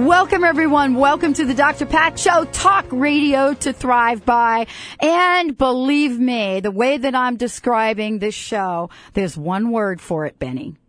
[0.00, 0.94] Welcome everyone.
[0.94, 1.84] Welcome to the Dr.
[1.84, 2.46] Pat Show.
[2.46, 4.66] Talk radio to thrive by.
[4.98, 10.38] And believe me, the way that I'm describing this show, there's one word for it,
[10.38, 10.79] Benny.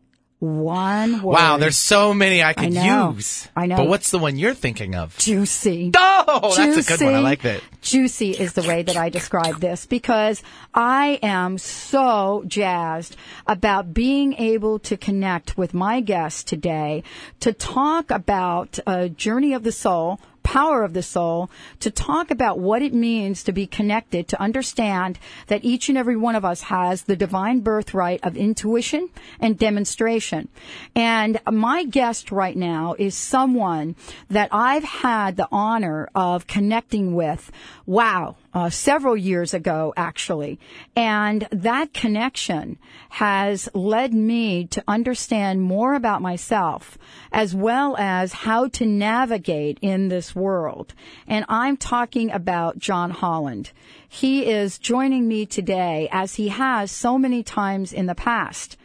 [0.41, 1.35] One word.
[1.35, 3.13] Wow, there's so many I could know.
[3.15, 3.47] use.
[3.55, 3.75] I know.
[3.75, 5.15] But what's the one you're thinking of?
[5.19, 5.91] juicy.
[6.33, 7.15] Oh, that's a good one.
[7.15, 7.61] I like that.
[7.81, 10.41] Juicy is the way that I describe this because
[10.73, 13.15] I am so jazzed
[13.47, 17.03] about being able to connect with my guest today
[17.41, 22.59] to talk about a journey of the soul power of the soul to talk about
[22.59, 26.61] what it means to be connected, to understand that each and every one of us
[26.61, 30.47] has the divine birthright of intuition and demonstration.
[30.95, 33.95] And my guest right now is someone
[34.29, 37.51] that I've had the honor of connecting with.
[37.85, 38.35] Wow.
[38.53, 40.59] Uh, several years ago, actually.
[40.93, 46.97] And that connection has led me to understand more about myself
[47.31, 50.93] as well as how to navigate in this world.
[51.27, 53.71] And I'm talking about John Holland.
[54.09, 58.75] He is joining me today as he has so many times in the past,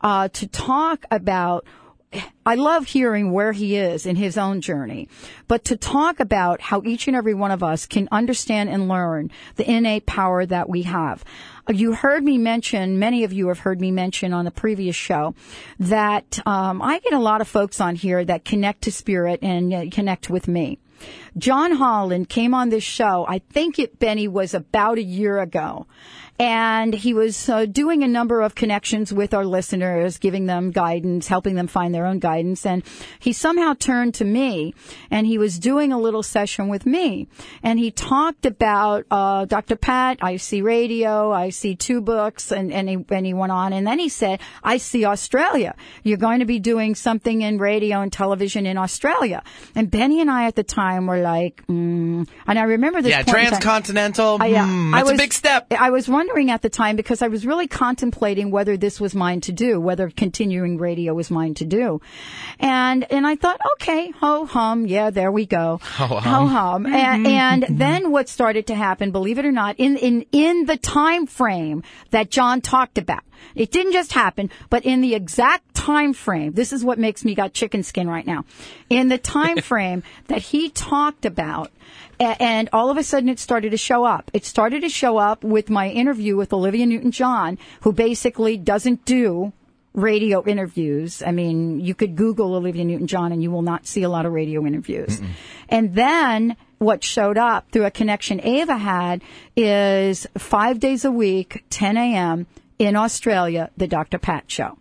[0.00, 1.66] uh, to talk about
[2.44, 5.08] I love hearing where he is in his own journey,
[5.46, 9.30] but to talk about how each and every one of us can understand and learn
[9.54, 11.24] the innate power that we have.
[11.68, 15.36] You heard me mention, many of you have heard me mention on the previous show
[15.78, 19.72] that um, I get a lot of folks on here that connect to spirit and
[19.72, 20.80] uh, connect with me.
[21.38, 25.86] John Holland came on this show, I think it, Benny, was about a year ago.
[26.40, 31.28] And he was uh, doing a number of connections with our listeners, giving them guidance,
[31.28, 32.64] helping them find their own guidance.
[32.64, 32.82] And
[33.18, 34.72] he somehow turned to me
[35.10, 37.28] and he was doing a little session with me.
[37.62, 39.76] And he talked about uh, Dr.
[39.76, 43.74] Pat, I see radio, I see two books, and, and, he, and he went on.
[43.74, 45.74] And then he said, I see Australia.
[46.04, 49.42] You're going to be doing something in radio and television in Australia.
[49.74, 52.26] And Benny and I at the time were like, mm.
[52.46, 54.38] and I remember this Yeah, point transcontinental.
[54.40, 55.66] I, uh, hmm, I was- a big step.
[55.78, 59.40] I was wondering at the time because I was really contemplating whether this was mine
[59.42, 62.00] to do, whether continuing radio was mine to do.
[62.58, 65.78] And, and I thought, okay, ho hum, yeah, there we go.
[65.82, 66.06] Ho
[66.46, 66.84] hum.
[66.84, 66.94] Mm-hmm.
[66.94, 70.76] And, and then what started to happen, believe it or not, in, in, in the
[70.76, 73.24] time frame that John talked about.
[73.54, 77.34] It didn't just happen, but in the exact time frame, this is what makes me
[77.34, 78.44] got chicken skin right now.
[78.88, 81.70] In the time frame that he talked about,
[82.18, 84.30] and all of a sudden it started to show up.
[84.34, 89.52] It started to show up with my interview with Olivia Newton-John, who basically doesn't do
[89.94, 91.22] radio interviews.
[91.22, 94.32] I mean, you could Google Olivia Newton-John and you will not see a lot of
[94.32, 95.20] radio interviews.
[95.68, 99.22] And then what showed up through a connection Ava had
[99.56, 102.46] is five days a week, 10 a.m.
[102.80, 104.18] in Australia, the Dr.
[104.18, 104.78] Pat Show.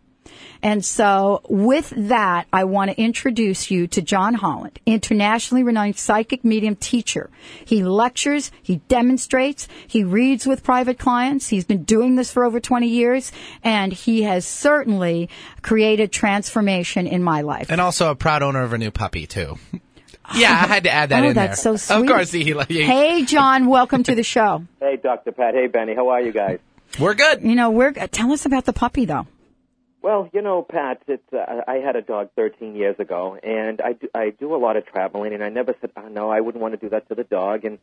[0.61, 6.45] And so with that, I want to introduce you to John Holland, internationally renowned psychic
[6.45, 7.29] medium teacher.
[7.65, 11.47] He lectures, he demonstrates, he reads with private clients.
[11.47, 13.31] He's been doing this for over 20 years
[13.63, 15.29] and he has certainly
[15.61, 17.69] created transformation in my life.
[17.69, 19.57] And also a proud owner of a new puppy too.
[20.35, 21.77] yeah, I had to add that oh, in that's there.
[21.77, 22.01] so sweet.
[22.01, 24.63] Of course, he, he, Hey, John, welcome to the show.
[24.79, 25.33] Hey, Dr.
[25.33, 25.53] Pat.
[25.53, 25.93] Hey, Benny.
[25.93, 26.57] How are you guys?
[26.97, 27.41] We're good.
[27.44, 29.27] You know, we're, tell us about the puppy though.
[30.01, 33.94] Well, you know, Pat, it's, uh, I had a dog 13 years ago, and I
[33.94, 36.61] do, I do a lot of traveling, and I never said, oh, no, I wouldn't
[36.61, 37.65] want to do that to the dog.
[37.65, 37.80] And,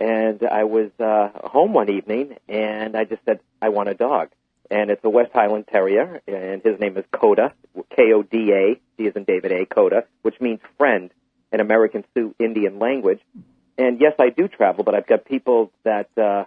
[0.00, 4.30] and I was uh, home one evening, and I just said, I want a dog.
[4.72, 7.52] And it's a West Highland Terrier, and his name is Koda,
[7.94, 11.10] K-O-D-A, D is in David A, Koda, which means friend
[11.52, 13.20] in American Sioux Indian language.
[13.78, 16.44] And yes, I do travel, but I've got people that uh,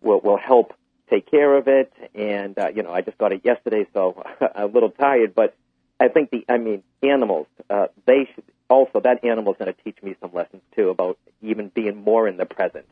[0.00, 0.72] will, will help
[1.10, 1.92] take care of it.
[2.14, 4.22] And, uh, you know, I just got it yesterday, so
[4.54, 5.34] a little tired.
[5.34, 5.54] But
[6.00, 10.02] I think the, I mean, animals, uh, they should also, that animal's going to teach
[10.02, 12.86] me some lessons too about even being more in the present,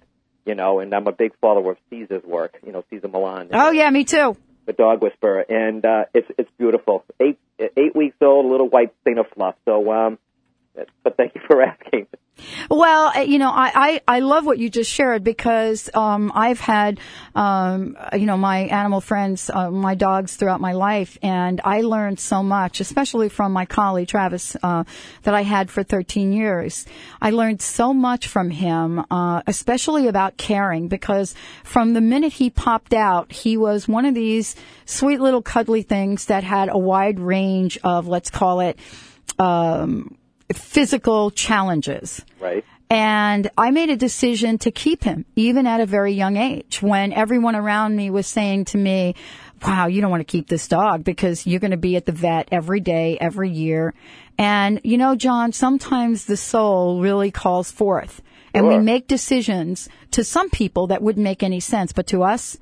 [0.45, 0.81] you know.
[0.81, 3.49] And I'm a big follower of Cesar's work, you know, Cesar Millan.
[3.53, 4.37] Oh yeah, me too.
[4.65, 7.05] The dog whisperer, and uh, it's it's beautiful.
[7.19, 9.57] Eight eight weeks old, a little white thing of fluff.
[9.65, 10.19] So, um,
[10.75, 12.07] but thank you for asking.
[12.71, 16.61] Well, uh, you know, I, I, I love what you just shared because um, I've
[16.61, 16.99] had,
[17.35, 22.19] um, you know, my animal friends, uh, my dogs throughout my life, and I learned
[22.19, 24.85] so much, especially from my colleague, Travis uh,
[25.23, 26.87] that I had for 13 years.
[27.21, 31.35] I learned so much from him, uh, especially about caring, because
[31.65, 36.27] from the minute he popped out, he was one of these sweet little cuddly things
[36.27, 38.79] that had a wide range of, let's call it.
[39.39, 40.17] Um,
[40.57, 42.25] physical challenges.
[42.41, 42.65] Right.
[42.91, 47.13] And I made a decision to keep him, even at a very young age, when
[47.13, 49.15] everyone around me was saying to me,
[49.65, 52.13] wow, you don't want to keep this dog because you're going to be at the
[52.13, 53.95] vet every day, every year.
[54.37, 58.21] And, you know, John, sometimes the soul really calls forth.
[58.53, 58.77] And Sure.
[58.77, 62.59] we make decisions to some people that wouldn't make any sense, but to us,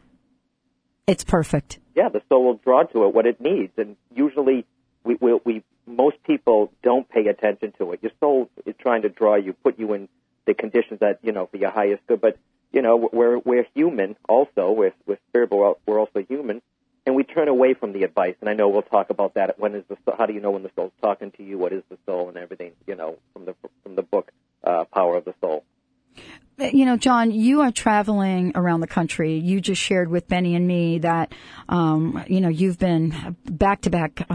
[1.09, 1.81] it's perfect.
[1.97, 4.65] yeah, the soul will draw to it what it needs, and usually
[5.03, 8.01] we, we, we most people don't pay attention to it.
[8.03, 10.09] Your soul is trying to draw you, put you in
[10.47, 12.21] the conditions that you know for your highest good.
[12.21, 12.39] But
[12.73, 14.73] you know we're we're human also.
[14.73, 16.63] We're we're spirit, but we're also human,
[17.07, 18.37] and we turn away from the advice.
[18.41, 19.59] And I know we'll talk about that.
[19.59, 21.59] When is the how do you know when the soul's talking to you?
[21.59, 22.73] What is the soul and everything?
[22.87, 24.33] You know from the from the book
[24.65, 25.65] uh, Power of the Soul.
[26.61, 29.37] You know, John, you are traveling around the country.
[29.39, 31.33] You just shared with Benny and me that,
[31.71, 34.27] um, you know, you've been back to back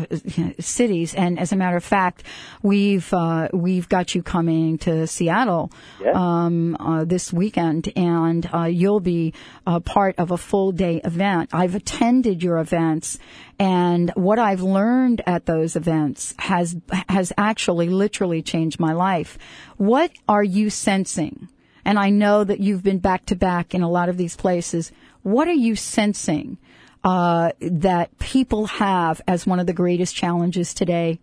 [0.60, 2.24] cities, and as a matter of fact,
[2.64, 6.14] we've uh, we've got you coming to Seattle Yeah.
[6.16, 9.34] um, uh, this weekend, and uh, you'll be
[9.86, 11.52] part of a full day event.
[11.54, 13.20] I've attended your events,
[13.60, 16.76] and what I've learned at those events has
[17.08, 19.38] has actually literally changed my life.
[19.78, 21.50] What are you sensing?
[21.86, 24.92] And I know that you've been back to back in a lot of these places.
[25.22, 26.58] What are you sensing
[27.04, 31.20] uh, that people have as one of the greatest challenges today?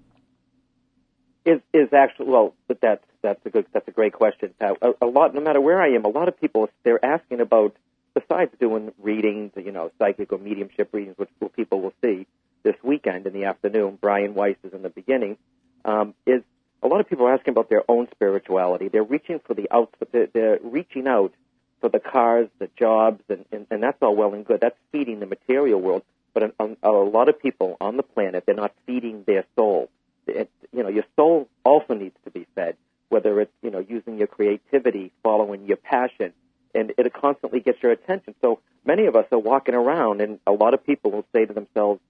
[1.44, 4.54] is is actually well, but that's that's a good that's a great question.
[4.58, 4.76] Pat.
[4.82, 7.76] A, a lot, no matter where I am, a lot of people they're asking about
[8.14, 12.26] besides doing readings, you know, psychic or mediumship readings, which people will see
[12.62, 13.98] this weekend in the afternoon.
[14.00, 15.36] Brian Weiss is in the beginning.
[15.84, 16.42] Um, is
[16.82, 18.88] a lot of people are asking about their own spirituality.
[18.88, 19.94] They're reaching for the out.
[20.10, 21.32] They're, they're reaching out
[21.80, 24.60] for the cars, the jobs, and, and and that's all well and good.
[24.60, 26.02] That's feeding the material world.
[26.34, 29.90] But a, a, lot of people on the planet, they're not feeding their soul
[30.26, 32.76] it, you know, your soul also needs to be fed,
[33.08, 36.32] whether it's, you know, using your creativity, following your passion,
[36.74, 38.34] and it constantly gets your attention.
[38.40, 41.52] So many of us are walking around, and a lot of people will say to
[41.52, 42.00] themselves,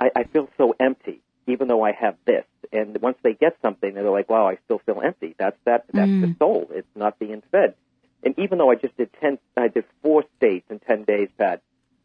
[0.00, 2.44] I, I feel so empty, even though I have this.
[2.72, 5.34] And once they get something, they're like, wow, I still feel empty.
[5.38, 6.38] That's that, that's the mm.
[6.38, 6.68] soul.
[6.72, 7.74] It's not being fed.
[8.22, 11.62] And even though I just did 10, I did four states in 10 days, Pat,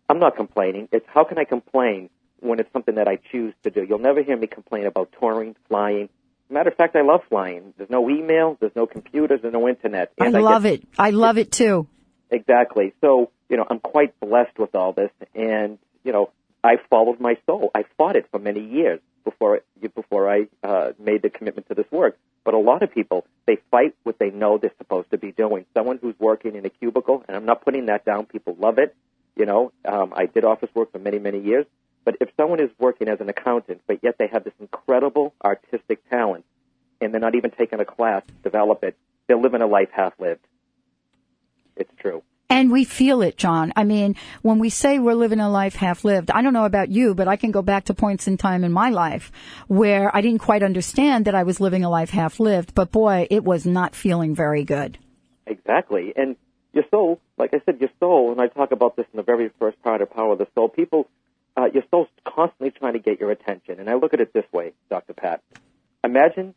[0.10, 0.88] I'm not complaining.
[0.92, 2.10] It's how can I complain
[2.40, 3.84] when it's something that I choose to do?
[3.88, 6.10] You'll never hear me complain about touring, flying.
[6.50, 7.74] Matter of fact, I love flying.
[7.78, 10.12] There's no email, there's no computers, there's no internet.
[10.20, 10.88] I And love get, it.
[10.98, 11.88] I love it too.
[12.30, 12.94] Exactly.
[13.02, 16.32] So, you know, I'm quite blessed with all this, and you know,
[16.64, 17.72] I followed my soul.
[17.74, 19.62] I fought it for many years before
[19.96, 22.18] before I uh, made the commitment to this work.
[22.44, 25.66] But a lot of people, they fight what they know they're supposed to be doing.
[25.74, 28.26] Someone who's working in a cubicle, and I'm not putting that down.
[28.26, 28.96] People love it.
[29.36, 31.66] You know, um, I did office work for many, many years.
[32.06, 36.08] But if someone is working as an accountant, but yet they have this incredible artistic
[36.10, 36.46] talent,
[37.00, 38.98] and they're not even taking a class to develop it,
[39.28, 40.46] they're living a life half lived.
[41.76, 42.24] It's true.
[42.54, 43.74] And we feel it, John.
[43.76, 46.92] I mean, when we say we're living a life half lived, I don't know about
[46.92, 49.32] you, but I can go back to points in time in my life
[49.68, 53.26] where I didn't quite understand that I was living a life half lived, but boy,
[53.32, 55.00] it was not feeling very good.
[55.48, 56.14] Exactly.
[56.16, 56.36] And
[56.74, 59.50] your soul, like I said, your soul, and I talk about this in the very
[59.58, 61.10] first part of Power of the Soul, people,
[61.58, 63.80] uh, your soul's constantly trying to get your attention.
[63.80, 65.14] And I look at it this way, Dr.
[65.14, 65.42] Pat.
[66.04, 66.54] Imagine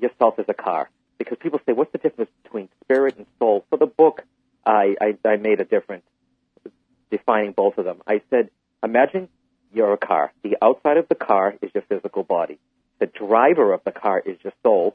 [0.00, 0.90] yourself as a car.
[1.16, 3.64] Because people say, what's the difference between spirit and soul?
[3.70, 4.24] For the book,
[4.68, 6.04] I, I, I made a difference
[7.10, 8.02] defining both of them.
[8.06, 8.50] I said,
[8.82, 9.28] imagine
[9.72, 10.30] you're a car.
[10.42, 12.58] The outside of the car is your physical body.
[12.98, 14.94] The driver of the car is your soul,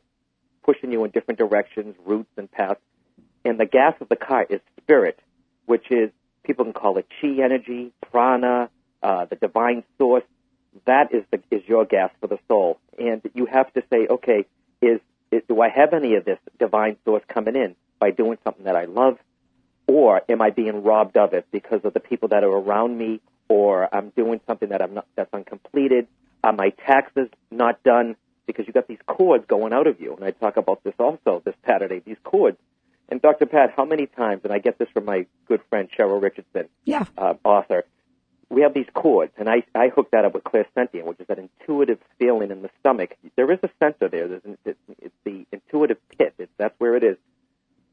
[0.63, 2.79] pushing you in different directions, routes and paths.
[3.43, 5.19] And the gas of the car is spirit,
[5.65, 6.11] which is,
[6.43, 8.69] people can call it chi energy, prana,
[9.01, 10.23] uh, the divine source.
[10.85, 12.79] That is the, is your gas for the soul.
[12.99, 14.45] And you have to say, okay,
[14.83, 14.99] is,
[15.31, 18.75] is, do I have any of this divine source coming in by doing something that
[18.75, 19.17] I love?
[19.87, 23.19] Or am I being robbed of it because of the people that are around me
[23.49, 26.07] or I'm doing something that I'm not, that's uncompleted?
[26.43, 28.15] Are my taxes not done?
[28.45, 30.15] Because you got these cords going out of you.
[30.15, 32.57] And I talk about this also this Saturday, these cords.
[33.09, 33.45] And Dr.
[33.45, 37.05] Pat, how many times, and I get this from my good friend Cheryl Richardson, Yeah.
[37.17, 37.85] uh, author,
[38.49, 41.39] we have these cords, and I, I hook that up with clairsentient, which is that
[41.39, 43.15] intuitive feeling in the stomach.
[43.35, 44.27] There is a sensor there.
[44.27, 46.33] There's an, it's, it's the intuitive pit.
[46.37, 47.17] It's, that's where it is.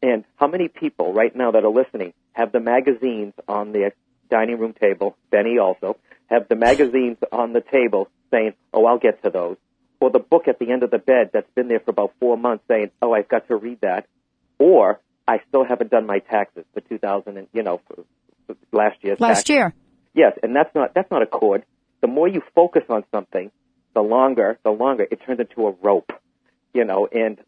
[0.02, 3.92] And how many people right now that are listening have the magazines on the
[4.30, 5.16] dining room table?
[5.30, 5.96] Benny also
[6.28, 9.56] have the magazines on the table saying, "Oh, I'll get to those,"
[10.00, 12.36] or the book at the end of the bed that's been there for about four
[12.36, 14.06] months saying, "Oh, I've got to read that,"
[14.58, 18.04] or I still haven't done my taxes for 2000 and you know for,
[18.46, 19.50] for last year's Last taxes.
[19.54, 19.74] year.
[20.14, 21.64] Yes, and that's not that's not a cord.
[22.00, 23.50] The more you focus on something,
[23.94, 26.12] the longer the longer it turns into a rope.
[26.72, 27.38] You know, and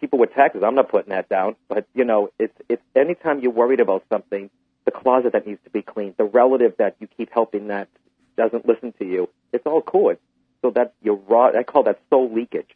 [0.00, 3.52] people with taxes, I'm not putting that down, but you know, it's it's anytime you're
[3.52, 4.50] worried about something,
[4.84, 7.88] the closet that needs to be cleaned, the relative that you keep helping that
[8.36, 10.20] doesn't listen to you, it's all cords.
[10.62, 12.70] So that you're raw I call that soul leakage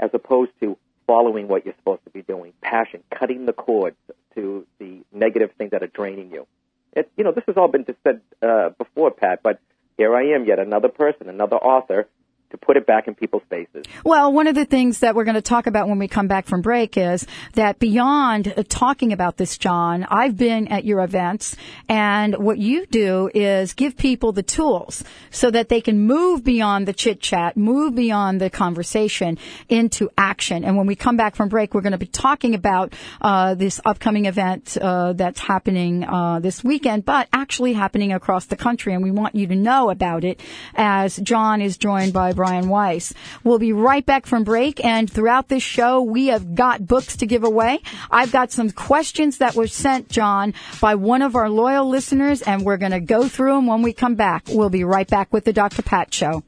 [0.00, 2.52] as opposed to following what you're supposed to be doing.
[2.60, 3.96] Passion, cutting the cords
[4.34, 6.46] to the negative things that are draining you.
[6.92, 9.60] It, you know, this has all been just said uh, before, Pat, but
[9.96, 12.08] here I am, yet another person, another author,
[12.50, 13.84] to put it back in people's faces.
[14.04, 16.46] Well, one of the things that we're going to talk about when we come back
[16.46, 21.56] from break is that beyond uh, talking about this, John, I've been at your events
[21.88, 26.88] and what you do is give people the tools so that they can move beyond
[26.88, 29.38] the chit chat, move beyond the conversation
[29.68, 30.64] into action.
[30.64, 33.80] And when we come back from break, we're going to be talking about uh, this
[33.84, 38.94] upcoming event uh, that's happening uh, this weekend, but actually happening across the country.
[38.94, 40.40] And we want you to know about it
[40.74, 43.12] as John is joined by Brian Weiss.
[43.42, 44.84] We'll be right back from break.
[44.84, 47.80] And throughout this show, we have got books to give away.
[48.12, 52.62] I've got some questions that were sent, John, by one of our loyal listeners, and
[52.62, 54.44] we're going to go through them when we come back.
[54.46, 55.82] We'll be right back with the Dr.
[55.82, 56.44] Pat Show.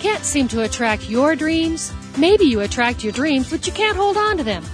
[0.00, 1.92] Can't seem to attract your dreams?
[2.18, 4.64] Maybe you attract your dreams, but you can't hold on to them.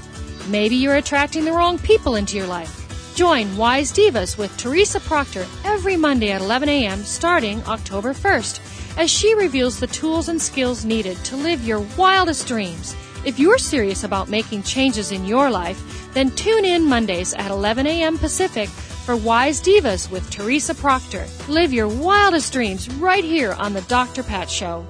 [0.48, 2.78] Maybe you're attracting the wrong people into your life.
[3.16, 7.02] Join Wise Divas with Teresa Proctor every Monday at 11 a.m.
[7.02, 12.46] starting October 1st as she reveals the tools and skills needed to live your wildest
[12.46, 12.94] dreams.
[13.24, 17.88] If you're serious about making changes in your life, then tune in Mondays at 11
[17.88, 18.18] a.m.
[18.18, 21.26] Pacific for Wise Divas with Teresa Proctor.
[21.48, 24.22] Live your wildest dreams right here on the Dr.
[24.22, 24.86] Pat Show.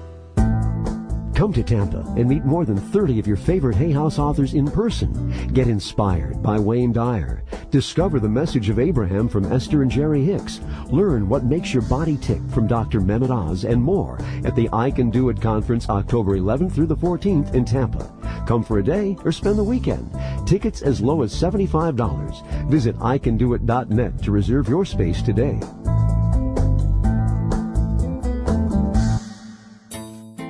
[1.35, 4.69] Come to Tampa and meet more than 30 of your favorite Hay House authors in
[4.69, 5.51] person.
[5.53, 7.43] Get inspired by Wayne Dyer.
[7.71, 10.61] Discover the message of Abraham from Esther and Jerry Hicks.
[10.89, 13.01] Learn what makes your body tick from Dr.
[13.01, 16.95] Mehmet Oz and more at the I Can Do It conference October 11th through the
[16.95, 18.13] 14th in Tampa.
[18.47, 20.15] Come for a day or spend the weekend.
[20.45, 22.69] Tickets as low as $75.
[22.69, 25.59] Visit icandoit.net to reserve your space today.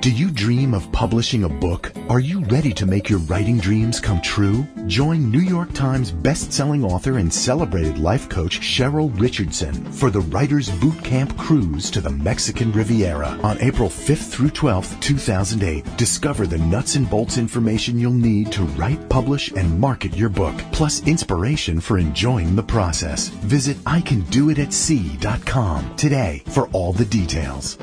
[0.04, 1.94] Do you dream of publishing a book?
[2.10, 4.68] Are you ready to make your writing dreams come true?
[4.86, 10.70] Join New York Times best-selling author and celebrated life coach Cheryl Richardson for the Writers
[10.70, 15.86] Boot Camp Cruise to the Mexican Riviera on April 5th through 12th, 2008.
[15.96, 20.56] Discover the nuts and bolts information you'll need to write, publish, and market your book,
[20.74, 23.30] plus inspiration for enjoying the process.
[23.30, 27.78] Visit icandoitatsea.com today for all the details.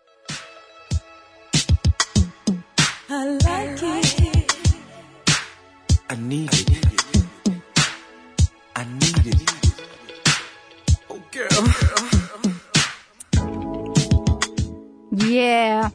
[3.09, 4.47] I like it.
[6.09, 6.85] I need it.
[8.75, 9.51] I need it.
[11.09, 11.49] Oh, girl.
[15.29, 15.89] Yeah.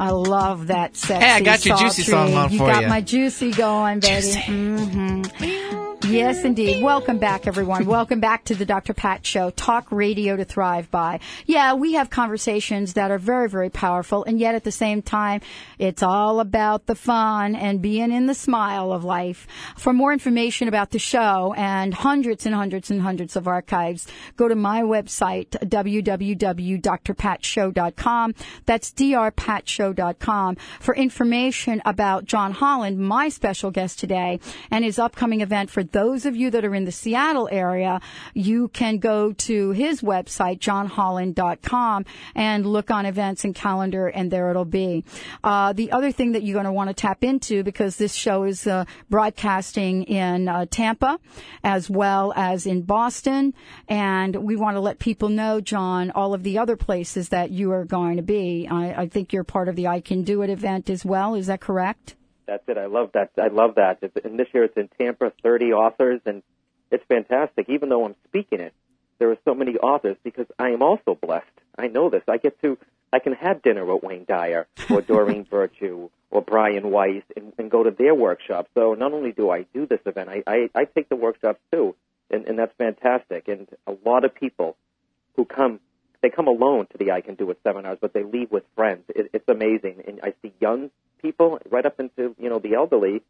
[0.00, 2.88] I love that sexy Hey, I got your juicy song on you for got you.
[2.88, 4.22] my juicy going, baby.
[4.22, 4.40] Juicy.
[4.42, 6.82] hmm Yes, indeed.
[6.82, 7.86] Welcome back, everyone.
[7.86, 8.92] Welcome back to the Dr.
[8.92, 9.48] Pat Show.
[9.50, 11.20] Talk radio to thrive by.
[11.46, 15.40] Yeah, we have conversations that are very, very powerful, and yet at the same time,
[15.78, 19.46] it's all about the fun and being in the smile of life.
[19.78, 24.46] For more information about the show and hundreds and hundreds and hundreds of archives, go
[24.46, 28.34] to my website, www.drpatshow.com.
[28.66, 34.38] That's drpatshow.com for information about John Holland, my special guest today,
[34.70, 35.70] and his upcoming event.
[35.70, 38.00] For those of you that are in the Seattle area,
[38.34, 44.50] you can go to his website, johnholland.com, and look on events and calendar, and there
[44.50, 45.04] it'll be.
[45.42, 48.44] Uh, the other thing that you're going to want to tap into, because this show
[48.44, 51.18] is uh, broadcasting in uh, Tampa
[51.62, 53.54] as well as in Boston,
[53.88, 57.72] and we want to let people know, John, all of the other places that you
[57.72, 58.68] are going to be.
[58.70, 61.34] I, I think you're part of the I Can Do It event as well.
[61.34, 62.14] Is that correct?
[62.46, 62.76] That's it.
[62.78, 63.30] I love that.
[63.40, 63.98] I love that.
[64.02, 66.42] It's- And this year it's in Tampa, 30 authors, and
[66.90, 67.68] it's fantastic.
[67.68, 68.74] Even though I'm speaking it,
[69.18, 71.46] there are so many authors because I am also blessed.
[71.78, 72.22] I know this.
[72.28, 72.76] I get to,
[73.12, 77.70] I can have dinner with Wayne Dyer or Doreen Virtue or Brian Weiss and, and
[77.70, 78.68] go to their workshops.
[78.74, 81.94] So not only do I do this event, I, I, I take the workshops too,
[82.30, 83.48] and, and that's fantastic.
[83.48, 84.76] And a lot of people
[85.36, 85.80] who come,
[86.24, 89.02] they come alone to the I Can Do It seminars, but they leave with friends.
[89.14, 90.04] It, it's amazing.
[90.08, 90.90] And I see young
[91.20, 93.20] people right up into, you know, the elderly,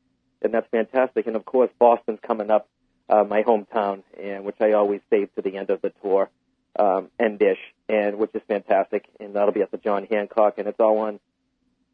[0.41, 1.27] and that's fantastic.
[1.27, 2.69] And of course, Boston's coming up,
[3.09, 6.31] uh, my hometown, and which I always save to the end of the tour,
[6.79, 7.59] um, Endish,
[7.89, 9.07] and which is fantastic.
[9.19, 11.19] And that'll be at the John Hancock, and it's all on,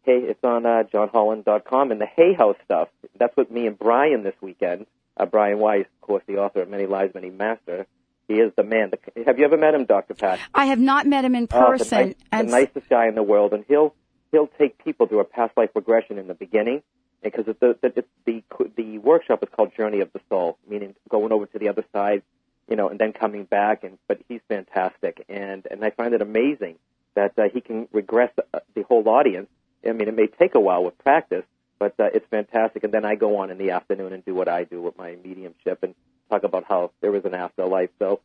[0.03, 1.93] hey, it's on uh, johnholland.com.
[1.93, 2.89] And the Hay House stuff,
[3.19, 4.85] that's with me and Brian this weekend.
[5.17, 7.87] Uh, Brian Weiss, of course, the author of Many Lives, Many Master.
[8.31, 8.93] He is the man.
[8.93, 10.15] The, have you ever met him, Dr.
[10.15, 10.39] Pat?
[10.55, 11.99] I have not met him in Oh, the, person.
[12.09, 13.93] nice, and the nicest guy in the world, and he'll
[14.31, 16.83] he'll take people through a past life regression in the beginning,
[17.25, 18.45] because the the, the the
[18.77, 22.23] the workshop is called Journey of the Soul, meaning going over to the other side,
[22.69, 23.83] you know, and then coming back.
[23.83, 26.77] And but he's fantastic, and and I find it amazing
[27.17, 29.49] that uh, he can regress uh, the whole audience.
[29.85, 31.45] I mean, it may take a while with practice,
[31.81, 32.85] but uh, it's fantastic.
[32.85, 35.17] And then I go on in the afternoon and do what I do with my
[35.25, 35.97] mediumship and
[36.31, 37.91] talk about how there was an afterlife.
[37.99, 38.21] So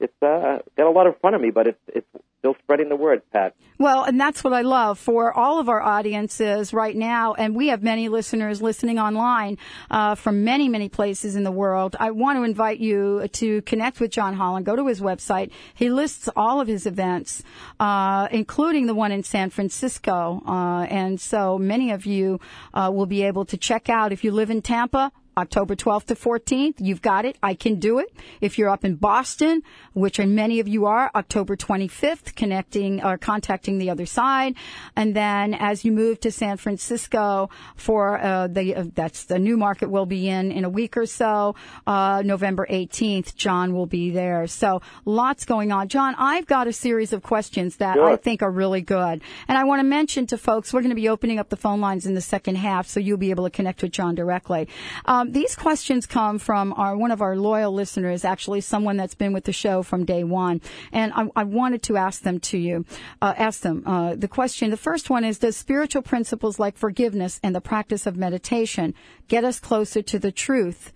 [0.00, 2.06] it's uh, got a lot of fun of me, but it's it's
[2.38, 3.54] still spreading the word, Pat.
[3.78, 7.34] Well, and that's what I love for all of our audiences right now.
[7.34, 9.58] And we have many listeners listening online
[9.90, 11.96] uh, from many, many places in the world.
[11.98, 14.66] I want to invite you to connect with John Holland.
[14.66, 15.50] Go to his website.
[15.74, 17.42] He lists all of his events,
[17.80, 20.42] uh, including the one in San Francisco.
[20.46, 22.40] Uh, and so many of you
[22.72, 25.12] uh, will be able to check out if you live in Tampa.
[25.38, 26.74] October 12th to 14th.
[26.78, 27.38] You've got it.
[27.42, 28.12] I can do it.
[28.40, 29.62] If you're up in Boston,
[29.94, 34.56] which many of you are, October 25th, connecting or contacting the other side.
[34.96, 39.56] And then as you move to San Francisco for uh, the, uh, that's the new
[39.56, 41.54] market will be in in a week or so,
[41.86, 44.46] uh, November 18th, John will be there.
[44.48, 45.88] So lots going on.
[45.88, 48.10] John, I've got a series of questions that Sure.
[48.10, 49.22] I think are really good.
[49.46, 51.80] And I want to mention to folks, we're going to be opening up the phone
[51.80, 54.68] lines in the second half, so you'll be able to connect with John directly.
[55.06, 59.32] Um, these questions come from our one of our loyal listeners, actually someone that's been
[59.32, 60.60] with the show from day one,
[60.92, 62.84] and I, I wanted to ask them to you,
[63.22, 64.70] uh, ask them uh, the question.
[64.70, 68.94] The first one is: Does spiritual principles like forgiveness and the practice of meditation
[69.28, 70.92] get us closer to the truth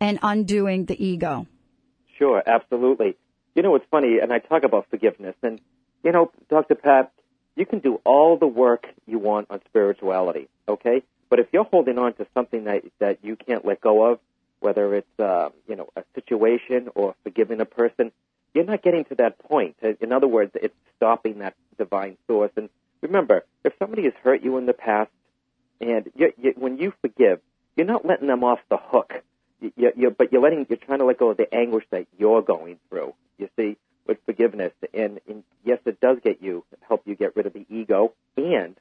[0.00, 1.46] and undoing the ego?
[2.18, 3.16] Sure, absolutely.
[3.54, 5.60] You know, it's funny, and I talk about forgiveness, and
[6.02, 6.74] you know, Dr.
[6.74, 7.12] Pat,
[7.56, 11.02] you can do all the work you want on spirituality, okay?
[11.28, 14.20] But if you're holding on to something that that you can't let go of,
[14.60, 18.12] whether it's uh, you know a situation or forgiving a person,
[18.54, 19.76] you're not getting to that point.
[20.00, 22.52] In other words, it's stopping that divine source.
[22.56, 22.68] And
[23.02, 25.10] remember, if somebody has hurt you in the past,
[25.80, 27.40] and you, you, when you forgive,
[27.76, 29.22] you're not letting them off the hook.
[29.60, 32.06] You, you, you, but you're letting you're trying to let go of the anguish that
[32.18, 33.14] you're going through.
[33.38, 37.46] You see, with forgiveness, and, and yes, it does get you help you get rid
[37.46, 38.14] of the ego.
[38.36, 38.76] And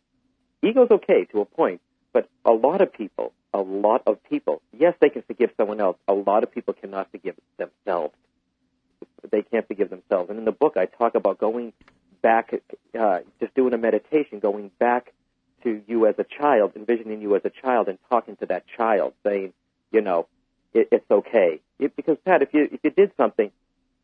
[0.62, 1.81] ego's okay to a point,
[2.15, 5.97] but a lot of people, a lot of people, yes, they can forgive someone else.
[6.08, 8.15] A lot of people cannot forgive themselves.
[9.30, 10.30] They can't forgive themselves.
[10.30, 11.73] And in the book, I talk about going
[12.21, 12.54] back,
[12.97, 15.12] uh, just doing a meditation, going back
[15.63, 19.12] to you as a child, envisioning you as a child, and talking to that child,
[19.25, 19.51] saying,
[19.91, 20.25] you know,
[20.73, 21.60] it, it's okay.
[21.80, 23.51] It, because Pat, if you if you did something,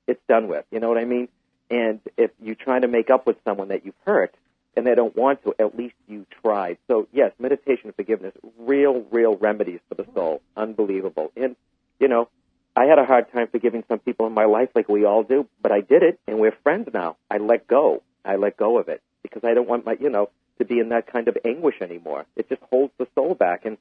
[0.05, 0.65] it's done with.
[0.69, 1.29] You know what I mean?
[1.69, 4.35] And if you're trying to make up with someone that you've hurt
[4.75, 6.77] and they don't want to, at least you tried.
[6.87, 10.41] So yes, meditation and forgiveness, real, real remedies for the soul.
[10.55, 11.31] Unbelievable.
[11.35, 11.55] And
[11.99, 12.29] you know,
[12.75, 15.47] I had a hard time forgiving some people in my life, like we all do,
[15.61, 17.17] but I did it, and we're friends now.
[17.29, 18.01] I let go.
[18.23, 20.89] I let go of it because I don't want my, you know, to be in
[20.89, 22.25] that kind of anguish anymore.
[22.35, 23.65] It just holds the soul back.
[23.65, 23.77] And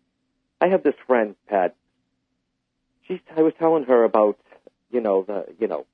[0.61, 1.75] I have this friend, Pat.
[3.07, 3.21] She's.
[3.37, 4.39] I was telling her about,
[4.91, 5.87] you know, the, you know,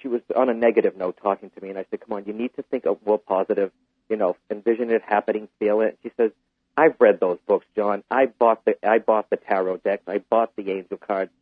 [0.00, 2.32] she was on a negative note talking to me, and I said, "Come on, you
[2.32, 3.72] need to think of more positive.
[4.08, 6.32] You know, envision it happening, feel it." She says,
[6.76, 8.02] "I've read those books, John.
[8.10, 10.04] I bought the I bought the tarot decks.
[10.06, 11.32] I bought the angel cards.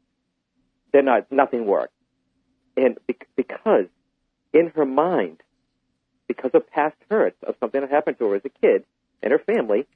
[0.93, 1.95] They're not nothing worked."
[2.77, 3.87] And bec- because
[4.53, 5.43] in her mind,
[6.27, 8.85] because of past hurts of something that happened to her as a kid
[9.23, 9.87] and her family,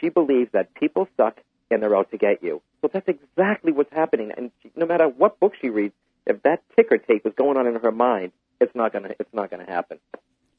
[0.00, 2.62] she believes that people suck and they're out to get you.
[2.80, 4.32] So that's exactly what's happening.
[4.36, 5.94] And she, no matter what book she reads,
[6.26, 9.50] if that ticker tape is going on in her mind, it's not gonna it's not
[9.50, 9.98] gonna happen.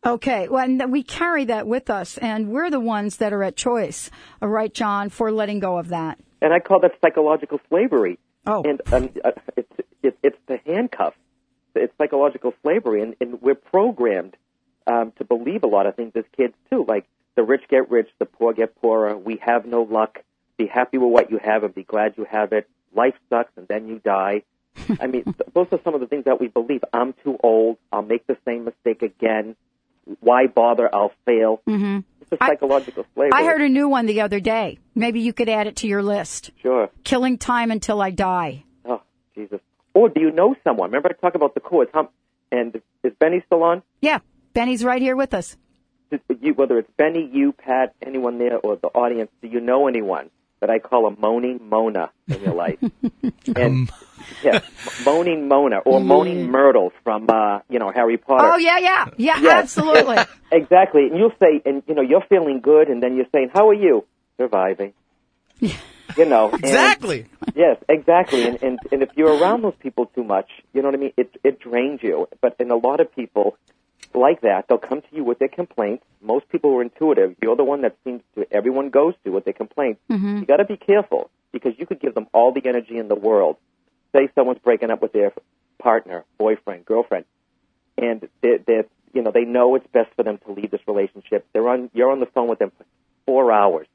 [0.06, 3.56] Okay, well, and we carry that with us, and we're the ones that are at
[3.56, 4.12] choice,
[4.42, 6.20] all right, John, for letting go of that.
[6.42, 8.20] And I call that psychological slavery.
[8.46, 11.13] Oh, and um, uh, it's it, it's the handcuff.
[11.74, 14.36] It's psychological slavery, and, and we're programmed
[14.86, 18.10] um, to believe a lot of things as kids too, like the rich get rich,
[18.20, 19.18] the poor get poorer.
[19.18, 20.20] We have no luck.
[20.58, 22.70] Be happy with what you have and be glad you have it.
[22.94, 24.44] Life sucks, and then you die.
[25.00, 26.84] I mean, those are some of the things that we believe.
[26.92, 27.78] I'm too old.
[27.92, 29.56] I'll make the same mistake again.
[30.20, 30.89] Why bother?
[30.94, 31.62] I'll fail.
[31.66, 33.32] hmm It's a psychological slavery.
[33.34, 34.80] I heard a new one the other day.
[34.96, 36.52] Maybe you could add it to your list.
[36.62, 36.89] Sure.
[37.04, 38.63] Killing time until I die.
[38.86, 39.02] Oh,
[39.36, 39.60] Jesus.
[39.94, 40.89] Or do you know someone?
[40.89, 41.92] Remember I talked about the cords?
[42.52, 43.82] And is Benny still on?
[44.02, 44.20] Yeah,
[44.54, 45.56] Benny's right here with us.
[46.42, 50.30] You, whether it's Benny, you, Pat, anyone there, or the audience, do you know anyone
[50.63, 52.80] that I call a moaning Mona in your life?
[53.56, 53.91] and
[54.41, 54.63] yes,
[55.06, 58.45] moaning Mona or moaning Myrtle from uh, you know Harry Potter.
[58.54, 59.78] Oh yeah, yeah, yeah, Yes.
[59.78, 60.17] absolutely.
[60.54, 61.08] exactly.
[61.08, 63.73] And you'll say, and you know, you're feeling good, and then you're saying, "How are
[63.73, 64.06] you?"
[64.38, 64.93] Surviving.
[65.60, 66.49] you know.
[66.52, 67.26] and- Exactly.
[67.56, 68.47] yes, exactly.
[68.47, 71.13] And, and and if you're around those people too much, you know what I mean.
[71.17, 72.28] It it drains you.
[72.41, 73.58] But in a lot of people
[74.13, 76.04] like that, they'll come to you with their complaints.
[76.21, 77.36] Most people are intuitive.
[77.41, 80.00] You're the one that seems to everyone goes to with their complaints.
[80.10, 80.38] Mm-hmm.
[80.39, 83.16] You got to be careful because you could give them all the energy in the
[83.16, 83.58] world.
[84.13, 85.34] Say someone's breaking up with their
[85.80, 87.26] partner, boyfriend, girlfriend,
[87.98, 91.46] and they they you know they know it's best for them to leave this relationship.
[91.54, 92.86] They're on you're on the phone with them for
[93.26, 93.88] four hours.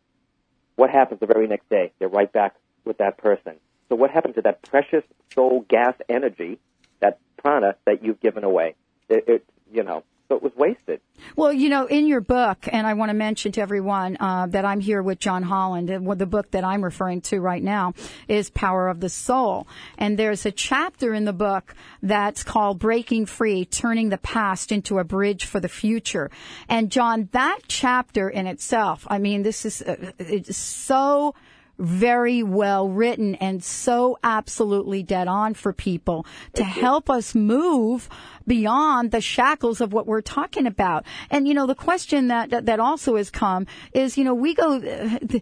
[0.77, 1.92] What happens the very next day?
[1.99, 3.55] They're right back with that person.
[3.88, 5.03] So what happened to that precious
[5.35, 6.59] soul gas energy,
[7.01, 8.75] that prana that you've given away?
[9.09, 11.01] It, it you know, so it was wasted.
[11.37, 14.64] Well, you know, in your book, and I want to mention to everyone uh, that
[14.64, 17.94] I'm here with John Holland, and the book that I'm referring to right now
[18.26, 19.66] is Power of the Soul.
[19.96, 24.98] And there's a chapter in the book that's called Breaking Free, Turning the Past into
[24.98, 26.31] a Bridge for the Future.
[26.68, 31.35] And John, that chapter in itself, I mean, this is uh, it's so
[31.78, 38.08] very well written and so absolutely dead on for people to help us move
[38.46, 41.04] beyond the shackles of what we're talking about.
[41.30, 44.80] And you know, the question that that, also has come is, you know, we go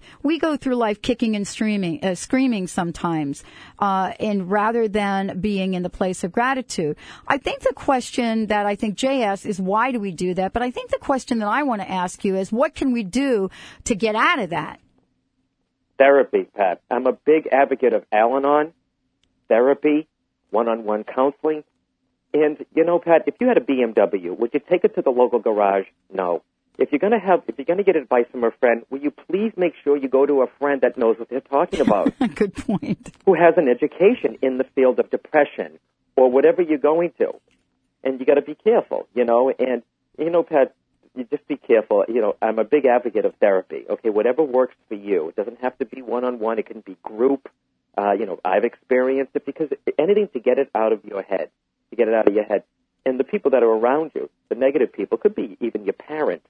[0.22, 3.44] we go through life kicking and screaming, uh, screaming sometimes,
[3.79, 6.96] uh, and rather than being in the place of gratitude.
[7.29, 10.53] I think the question that I think Jay asks is why do we do that?
[10.53, 13.03] But I think the question that I want to ask you is what can we
[13.05, 13.51] do
[13.85, 14.81] to get out of that?
[15.99, 16.81] Therapy, Pat.
[16.91, 18.73] I'm a big advocate of Al-Anon,
[19.49, 20.09] therapy,
[20.51, 21.65] one-on-one counseling.
[22.35, 25.11] And you know, Pat, if you had a BMW, would you take it to the
[25.11, 25.87] local garage?
[26.13, 26.43] No.
[26.79, 29.53] If you're gonna have, if you're gonna get advice from a friend, will you please
[29.57, 32.13] make sure you go to a friend that knows what they're talking about?
[32.35, 33.13] Good point.
[33.25, 35.79] Who has an education in the field of depression
[36.17, 37.33] or whatever you're going to,
[38.05, 39.51] and you got to be careful, you know.
[39.59, 39.83] And
[40.19, 40.75] you know, Pat,
[41.17, 42.05] you just be careful.
[42.09, 43.85] You know, I'm a big advocate of therapy.
[43.89, 45.29] Okay, whatever works for you.
[45.31, 46.59] It doesn't have to be one-on-one.
[46.59, 47.49] It can be group.
[47.97, 51.51] Uh, you know, I've experienced it because anything to get it out of your head,
[51.91, 52.65] to get it out of your head.
[53.07, 56.43] And the people that are around you, the negative people, could be even your parent.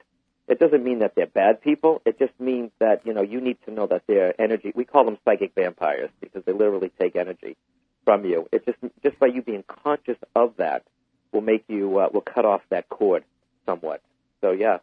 [0.49, 2.03] It doesn't mean that they're bad people.
[2.05, 5.05] It just means that, you know, you need to know that their energy, we call
[5.05, 7.57] them psychic vampires because they literally take energy
[8.05, 8.49] from you.
[8.53, 10.85] It just, just by you being conscious of that
[11.33, 13.25] will make you, uh, will cut off that cord
[13.67, 14.01] somewhat.
[14.47, 14.79] So yeah.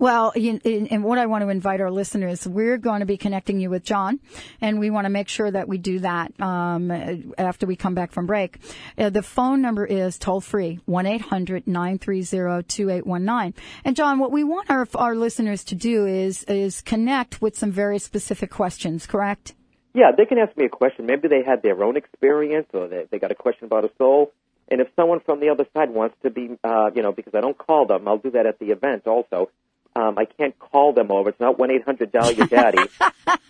[0.00, 3.68] Well, and what I want to invite our listeners, we're going to be connecting you
[3.68, 4.18] with John,
[4.60, 6.90] and we want to make sure that we do that um,
[7.36, 8.58] after we come back from break.
[8.96, 13.06] Uh, the phone number is toll free one eight hundred nine three zero two eight
[13.06, 13.54] one nine.
[13.84, 17.70] And John, what we want our our listeners to do is is connect with some
[17.70, 19.06] very specific questions.
[19.06, 19.54] Correct?
[19.92, 21.06] Yeah, they can ask me a question.
[21.06, 24.32] Maybe they had their own experience, or they they got a question about a soul.
[24.70, 27.40] And if someone from the other side wants to be, uh, you know, because I
[27.40, 29.50] don't call them, I'll do that at the event also.
[29.96, 31.30] Um, I can't call them over.
[31.30, 32.78] It's not one eight hundred dial your daddy.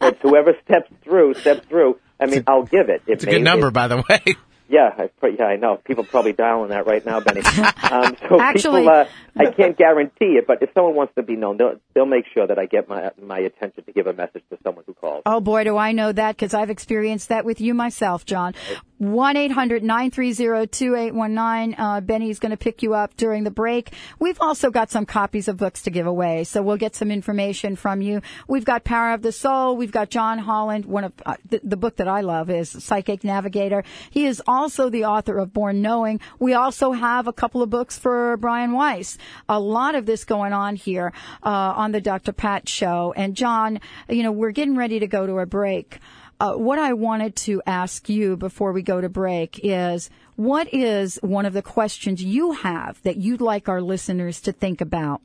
[0.01, 1.99] it's whoever steps through, steps through.
[2.19, 3.03] I mean, I'll give it.
[3.07, 4.21] It It's a good number, it- by the way.
[4.69, 5.77] yeah, I, pr- yeah, I know.
[5.77, 7.43] People probably dialing that right now, Benny.
[7.91, 9.05] Um, so Actually- people, uh,
[9.37, 12.47] I can't guarantee it, but if someone wants to be known, they'll, they'll make sure
[12.47, 15.23] that I get my my attention to give a message to someone who calls.
[15.27, 18.55] Oh boy, do I know that because I've experienced that with you myself, John.
[19.01, 21.75] One eight hundred nine three zero two eight one nine.
[21.79, 23.95] Uh, Benny's going to pick you up during the break.
[24.19, 27.77] We've also got some copies of books to give away, so we'll get some information
[27.77, 28.21] from you.
[28.47, 29.79] We've got Power of the Soul.
[29.79, 30.85] We've got John Holland.
[30.85, 33.85] One of uh, the, the book that I love is Psychic Navigator.
[34.11, 36.21] He is also the author of Born Knowing.
[36.39, 39.17] We also have a couple of books for Brian Weiss.
[39.49, 42.33] A lot of this going on here uh, on the Dr.
[42.33, 43.15] Pat Show.
[43.17, 46.01] And John, you know, we're getting ready to go to a break.
[46.41, 51.19] Uh, what I wanted to ask you before we go to break is what is
[51.23, 55.21] one of the questions you have that you'd like our listeners to think about?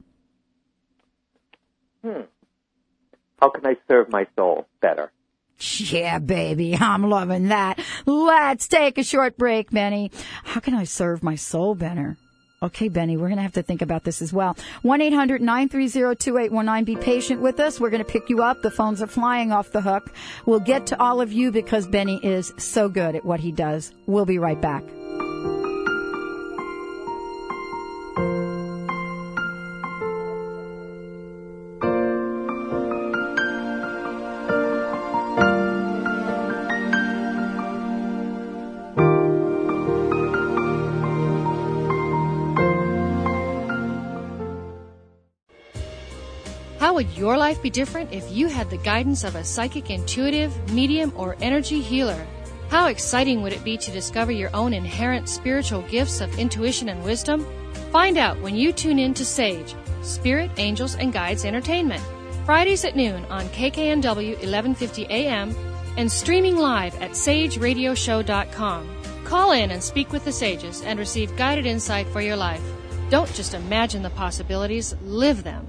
[2.03, 2.23] Hmm.
[3.39, 5.11] How can I serve my soul better?
[5.77, 7.79] Yeah, baby, I'm loving that.
[8.05, 10.11] Let's take a short break, Benny.
[10.43, 12.17] How can I serve my soul better?
[12.65, 14.57] Okay, Benny, we're going to have to think about this as well.
[14.83, 16.85] 1-800-930-2819.
[16.85, 17.79] Be patient with us.
[17.79, 18.63] We're going to pick you up.
[18.63, 20.11] The phones are flying off the hook.
[20.47, 23.93] We'll get to all of you because Benny is so good at what he does.
[24.07, 24.83] We'll be right back.
[46.95, 51.11] Would your life be different if you had the guidance of a psychic intuitive, medium,
[51.17, 52.25] or energy healer?
[52.69, 57.03] How exciting would it be to discover your own inherent spiritual gifts of intuition and
[57.03, 57.45] wisdom?
[57.91, 62.01] Find out when you tune in to Sage, Spirit, Angels, and Guides Entertainment,
[62.45, 65.53] Fridays at noon on KKNW 1150 AM
[65.97, 68.89] and streaming live at sageradioshow.com.
[69.25, 72.63] Call in and speak with the sages and receive guided insight for your life.
[73.09, 75.67] Don't just imagine the possibilities, live them.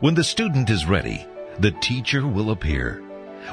[0.00, 1.26] When the student is ready,
[1.58, 3.02] the teacher will appear.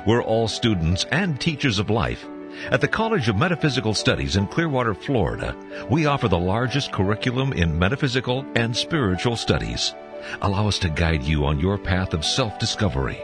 [0.05, 2.25] We're all students and teachers of life.
[2.71, 5.57] At the College of Metaphysical Studies in Clearwater, Florida,
[5.89, 9.93] we offer the largest curriculum in metaphysical and spiritual studies.
[10.41, 13.19] Allow us to guide you on your path of self-discovery.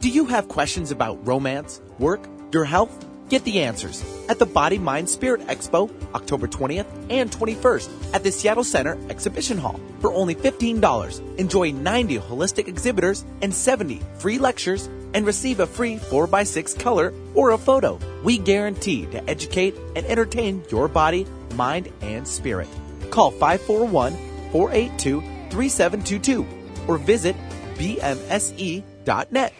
[0.00, 3.05] Do you have questions about romance, work, your health?
[3.28, 8.30] Get the answers at the Body Mind Spirit Expo, October 20th and 21st at the
[8.30, 9.80] Seattle Center Exhibition Hall.
[10.00, 15.96] For only $15, enjoy 90 holistic exhibitors and 70 free lectures and receive a free
[15.96, 17.98] 4x6 color or a photo.
[18.22, 22.68] We guarantee to educate and entertain your body, mind, and spirit.
[23.10, 24.12] Call 541
[24.52, 26.46] 482 3722
[26.86, 27.34] or visit
[27.74, 29.52] bmse.net.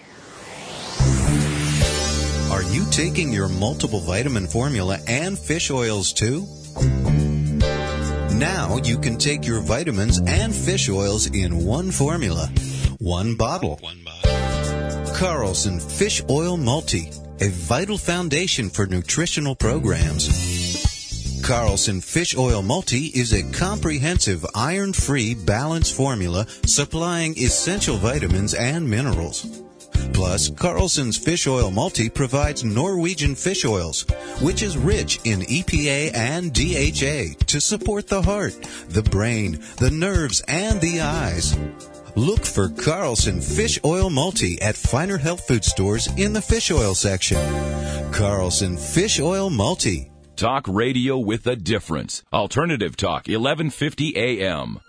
[2.57, 6.47] Are you taking your multiple vitamin formula and fish oils too?
[8.38, 12.47] Now you can take your vitamins and fish oils in one formula,
[12.99, 13.79] one bottle.
[15.14, 17.11] Carlson Fish Oil Multi,
[17.42, 21.42] a vital foundation for nutritional programs.
[21.45, 29.65] Carlson Fish Oil Multi is a comprehensive iron-free balance formula supplying essential vitamins and minerals.
[30.16, 34.07] Plus, Carlson's Fish Oil Multi provides Norwegian fish oils,
[34.40, 38.55] which is rich in EPA and DHA to support the heart,
[38.88, 41.55] the brain, the nerves, and the eyes.
[42.14, 46.94] Look for Carlson Fish Oil Multi at finer health food stores in the fish oil
[46.94, 47.37] section.
[48.11, 50.11] Carlson Fish Oil Multi.
[50.35, 52.22] Talk radio with a difference.
[52.33, 54.81] Alternative Talk, 1150 AM.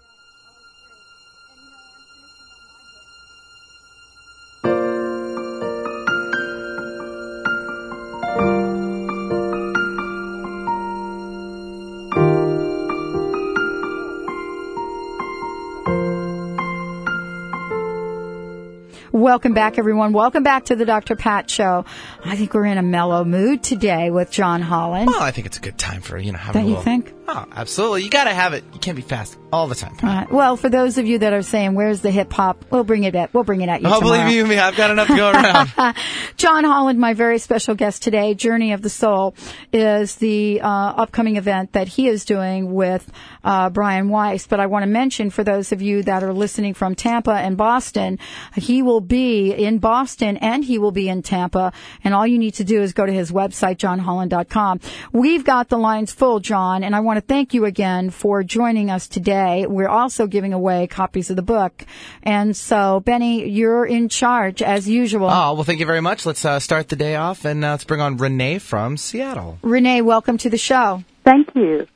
[19.28, 20.14] Welcome back, everyone.
[20.14, 21.18] Welcome back to the Dr.
[21.18, 21.84] Pat Show.
[22.24, 25.08] I think we're in a mellow mood today with John Holland.
[25.08, 27.14] Well, I think it's a good time for, you know, having Don't a you think?
[27.30, 28.04] Oh, absolutely.
[28.04, 28.64] You gotta have it.
[28.74, 30.28] You can't be fast all the time.
[30.32, 33.16] Well, for those of you that are saying, "Where's the hip hop?" We'll bring it
[33.16, 33.34] at.
[33.34, 34.18] We'll bring it at you Oh, tomorrow.
[34.24, 35.96] believe you me, I've got enough to go around.
[36.38, 39.36] John Holland, my very special guest today, Journey of the Soul,
[39.74, 43.10] is the uh, upcoming event that he is doing with
[43.44, 44.48] uh, Brian Weiss.
[44.48, 47.58] But I want to mention for those of you that are listening from Tampa and
[47.58, 48.20] Boston,
[48.56, 51.74] he will be in Boston and he will be in Tampa.
[52.06, 54.80] And all you need to do is go to his website, johnholland.com.
[55.12, 58.92] We've got the lines full, John, and I want to thank you again for joining
[58.92, 59.66] us today.
[59.66, 61.86] We're also giving away copies of the book.
[62.22, 65.28] And so, Benny, you're in charge as usual.
[65.28, 66.26] Oh, well, thank you very much.
[66.26, 69.58] Let's uh, start the day off and uh, let's bring on Renee from Seattle.
[69.64, 71.04] Renee, welcome to the show.
[71.24, 71.88] Thank you.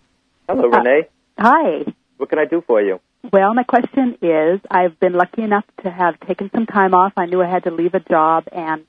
[0.49, 1.07] Hello, Renee.
[1.37, 1.85] Hi.
[2.17, 2.99] What can I do for you?
[3.31, 7.13] Well, my question is I've been lucky enough to have taken some time off.
[7.15, 8.85] I knew I had to leave a job and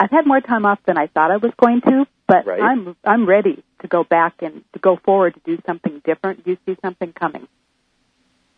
[0.00, 2.60] I've had more time off than I thought I was going to, but Right.
[2.62, 6.44] I'm I'm ready to go back and to go forward to do something different.
[6.44, 7.48] Do you see something coming?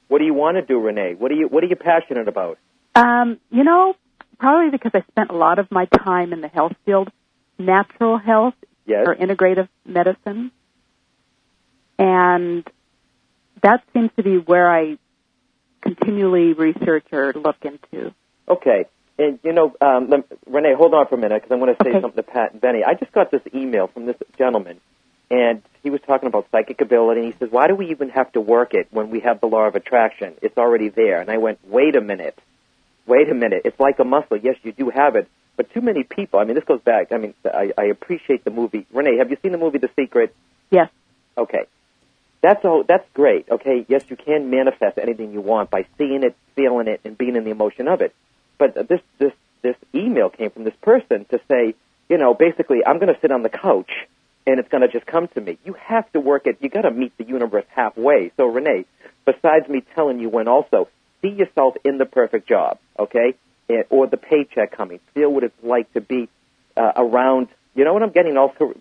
[0.09, 1.15] What do you want to do, Renee?
[1.15, 2.59] What are you What are you passionate about?
[2.95, 3.95] Um, you know,
[4.39, 7.11] probably because I spent a lot of my time in the health field,
[7.59, 8.55] natural health
[8.87, 9.05] Yes.
[9.07, 10.51] or integrative medicine.
[11.99, 12.67] And
[13.63, 14.99] that seems to be where I
[15.83, 18.13] continually research or look into.
[18.49, 18.87] Okay.
[19.21, 21.85] And you know, um, lem- Renee, hold on for a minute because I want to
[21.85, 22.01] say Okay.
[22.01, 22.83] something to Pat and Benny.
[22.85, 24.81] I just got this email from this gentleman,
[25.31, 27.21] and he was talking about psychic ability.
[27.21, 29.47] And he says, "Why do we even have to work it when we have the
[29.47, 30.35] law of attraction?
[30.41, 32.39] It's already there." And I went, "Wait a minute,
[33.07, 33.63] wait a minute.
[33.67, 34.39] It's like a muscle.
[34.39, 36.41] Yes, you do have it, but too many people.
[36.41, 37.13] I mean, this goes back.
[37.13, 38.87] I mean, I, I appreciate the movie.
[38.91, 40.35] Renee, have you seen the movie The Secret?
[40.71, 40.89] Yes.
[41.37, 41.67] Okay.
[42.41, 42.85] That's all.
[42.85, 43.51] That's great.
[43.51, 43.85] Okay.
[43.87, 47.45] Yes, you can manifest anything you want by seeing it, feeling it, and being in
[47.45, 48.15] the emotion of it.
[48.61, 51.75] But this this this email came from this person to say,
[52.11, 53.91] you know, basically, I'm going to sit on the couch
[54.47, 55.59] and it's going to just come to me.
[55.65, 56.59] You have to work it.
[56.61, 58.33] You got to meet the universe halfway.
[58.37, 58.85] So Renee,
[59.25, 60.89] besides me telling you when, also
[61.23, 62.79] see yourself in the perfect job.
[62.99, 63.35] Okay.
[63.71, 65.01] And, or the paycheck coming.
[65.15, 66.29] Feel what it's like to be
[66.77, 67.49] uh, around.
[67.75, 68.37] You know what I'm getting?
[68.37, 68.75] Also,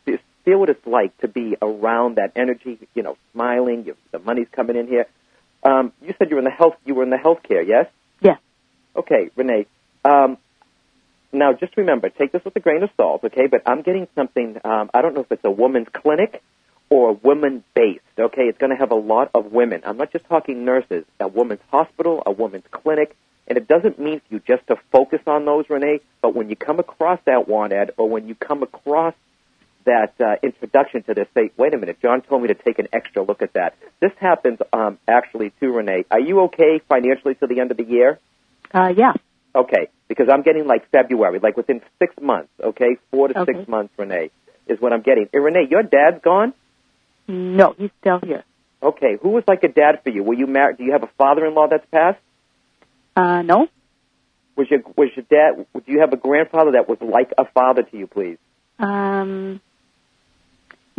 [0.44, 2.80] feel what it's like to be around that energy.
[2.94, 3.86] You know, smiling.
[3.86, 5.06] You, the money's coming in here.
[5.64, 6.76] Um, you said you were in the health.
[6.86, 7.66] You were in the healthcare.
[7.66, 7.88] Yes.
[8.96, 9.66] Okay, Renee.
[10.04, 10.38] Um,
[11.32, 13.48] now, just remember, take this with a grain of salt, okay?
[13.48, 14.58] But I'm getting something.
[14.64, 16.42] Um, I don't know if it's a woman's clinic
[16.90, 18.02] or a woman based.
[18.18, 19.82] Okay, it's going to have a lot of women.
[19.86, 21.06] I'm not just talking nurses.
[21.20, 23.16] A woman's hospital, a woman's clinic,
[23.48, 26.02] and it doesn't mean for you just to focus on those, Renee.
[26.22, 29.14] But when you come across that want ad, or when you come across
[29.86, 32.88] that uh, introduction to this, say, wait a minute, John told me to take an
[32.92, 33.76] extra look at that.
[34.00, 36.06] This happens um, actually too, Renee.
[36.10, 38.20] Are you okay financially to the end of the year?
[38.74, 39.14] Uh, yeah.
[39.56, 42.50] Okay, because I'm getting like February, like within six months.
[42.64, 43.54] Okay, four to Okay.
[43.54, 44.30] six months, Renee,
[44.68, 45.28] is what I'm getting.
[45.34, 46.54] Hey, Renee, your dad's gone.
[47.28, 48.44] No, he's still here.
[48.82, 50.24] Okay, who was like a dad for you?
[50.24, 50.78] Were you married?
[50.78, 52.20] Do you have a father-in-law that's passed?
[53.16, 53.68] Uh, no.
[54.56, 55.66] Was your was your dad?
[55.74, 58.38] Do you have a grandfather that was like a father to you, please?
[58.78, 59.62] Um,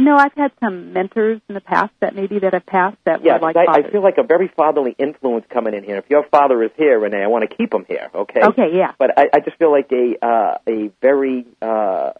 [0.01, 3.35] no, I've had some mentors in the past that maybe that have passed that Yeah,
[3.35, 5.97] were like I, I feel like a very fatherly influence coming in here.
[5.97, 8.09] If your father is here, Renee, I want to keep him here.
[8.15, 8.41] Okay.
[8.43, 8.93] Okay, yeah.
[8.99, 12.13] But I, I just feel like a uh, a very uh,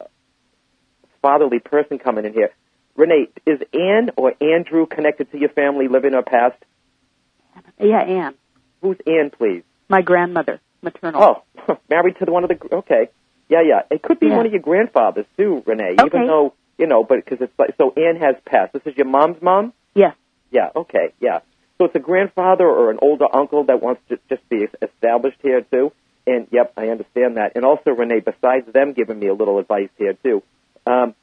[1.23, 2.51] fatherly person coming in here.
[2.97, 6.57] Renee, is Anne or Andrew connected to your family, living or past?
[7.79, 8.35] Yeah, Anne,
[8.83, 9.63] Who's Anne, please?
[9.89, 11.45] my grandmother, maternal.
[11.69, 12.59] Oh, married to the one of the.
[12.77, 13.09] Okay,
[13.49, 13.83] yeah, yeah.
[13.91, 14.37] It could be Yeah.
[14.37, 15.95] one of your grandfathers too, Renee.
[15.99, 16.07] Okay.
[16.07, 17.93] Even though you know, but because it's like so.
[17.97, 18.73] Ann has passed.
[18.73, 19.75] This is your mom's mom.
[19.95, 20.17] Yes.
[20.51, 20.71] Yeah.
[20.75, 21.13] Okay.
[21.21, 21.41] Yeah.
[21.77, 25.61] So it's a grandfather or an older uncle that wants to just be established here
[25.61, 25.93] too.
[26.27, 27.53] And yep, I understand that.
[27.55, 30.43] And also, Renee, besides them giving me a little advice here too,
[30.87, 31.15] um,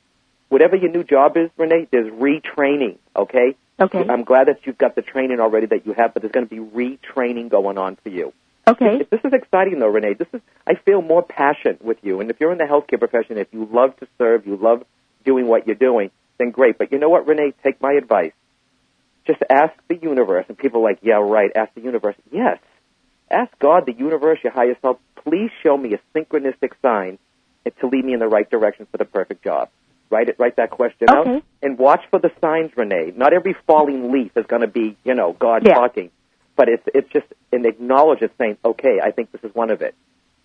[0.49, 2.97] whatever your new job is, Renee, there's retraining.
[3.15, 3.55] Okay.
[3.79, 4.05] Okay.
[4.07, 6.55] I'm glad that you've got the training already that you have, but there's going to
[6.55, 8.33] be retraining going on for you.
[8.67, 8.99] Okay.
[9.09, 10.13] This is exciting though, Renee.
[10.13, 12.19] This is I feel more passion with you.
[12.19, 14.83] And if you're in the healthcare profession, if you love to serve, you love
[15.31, 16.09] doing what you're doing,
[16.39, 16.77] then great.
[16.79, 17.53] But you know what, Renee?
[17.63, 18.33] Take my advice.
[19.27, 20.45] Just ask the universe.
[20.47, 21.51] And people are like, yeah, right.
[21.55, 22.15] Ask the universe.
[22.31, 22.57] Yes.
[23.29, 27.19] Ask God, the universe, your higher self, please show me a synchronistic sign
[27.81, 29.69] to lead me in the right direction for the perfect job.
[30.09, 31.27] Write it, write that question out,
[31.61, 33.11] and watch for the signs, Renee.
[33.17, 35.73] Not every falling leaf is going to be, you know, God Yeah.
[35.73, 36.09] talking,
[36.55, 39.93] but it's it's just an acknowledgement saying, okay, I think this is one of it,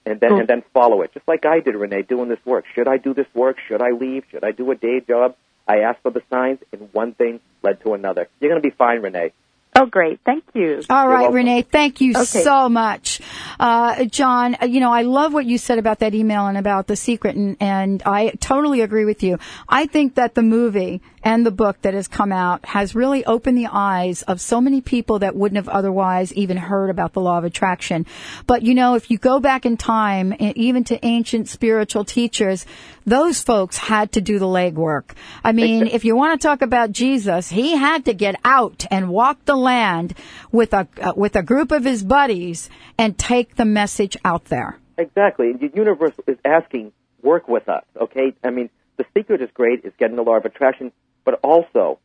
[0.05, 0.41] and then Cool.
[0.41, 2.65] and then follow it, just like I did, Renee, doing this work.
[2.75, 3.57] Should I do this work?
[3.69, 4.25] Should I leave?
[4.31, 5.37] Should I do a day job?
[5.69, 8.29] I asked for the signs, and one thing led to another.
[8.41, 9.33] You're going to be fine, Renee.
[9.75, 10.21] Oh, great.
[10.27, 10.83] Thank you.
[10.91, 11.37] All right, welcome.
[11.37, 12.25] Renee, thank you Okay.
[12.43, 13.21] so much.
[13.59, 16.89] Uh, John, uh, you know, I love what you said about that email and about
[16.89, 19.39] the secret, and, and I totally agree with you.
[19.69, 23.59] I think that the movie and the book that has come out has really opened
[23.59, 27.39] the eyes of so many people that wouldn't have otherwise even heard about the law
[27.39, 28.07] of attraction.
[28.47, 32.67] But, you know, if you go back in time, even to ancient spiritual teachers,
[33.07, 35.15] those folks had to do the legwork.
[35.43, 39.09] I mean, if you want to talk about Jesus, he had to get out and
[39.09, 40.15] walk the land
[40.51, 44.79] with a uh, with a group of his buddies and take the message out there.
[44.99, 45.53] Exactly.
[45.53, 46.93] The universe is asking,
[47.23, 48.35] work with us, okay?
[48.45, 50.93] I mean, the secret is great, is getting the law of attraction,
[51.25, 51.99] but also,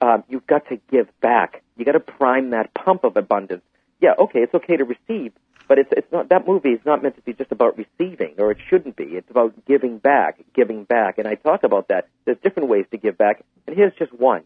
[0.00, 1.62] um, you've got to give back.
[1.76, 3.62] You got to prime that pump of abundance.
[4.00, 5.32] Yeah, okay, it's okay to receive,
[5.66, 8.52] but it's it's not that movie is not meant to be just about receiving, or
[8.52, 9.04] it shouldn't be.
[9.04, 12.08] It's about giving back, giving back, and I talk about that.
[12.24, 14.44] There's different ways to give back, and here's just one.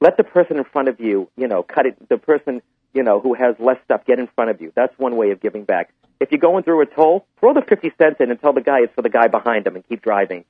[0.00, 2.08] Let the person in front of you, you know, cut it.
[2.08, 2.62] The person,
[2.94, 4.72] you know, who has less stuff, get in front of you.
[4.74, 5.92] That's one way of giving back.
[6.20, 8.80] If you're going through a toll, throw the fifty cents in and tell the guy
[8.80, 10.44] it's for the guy behind him, and keep driving.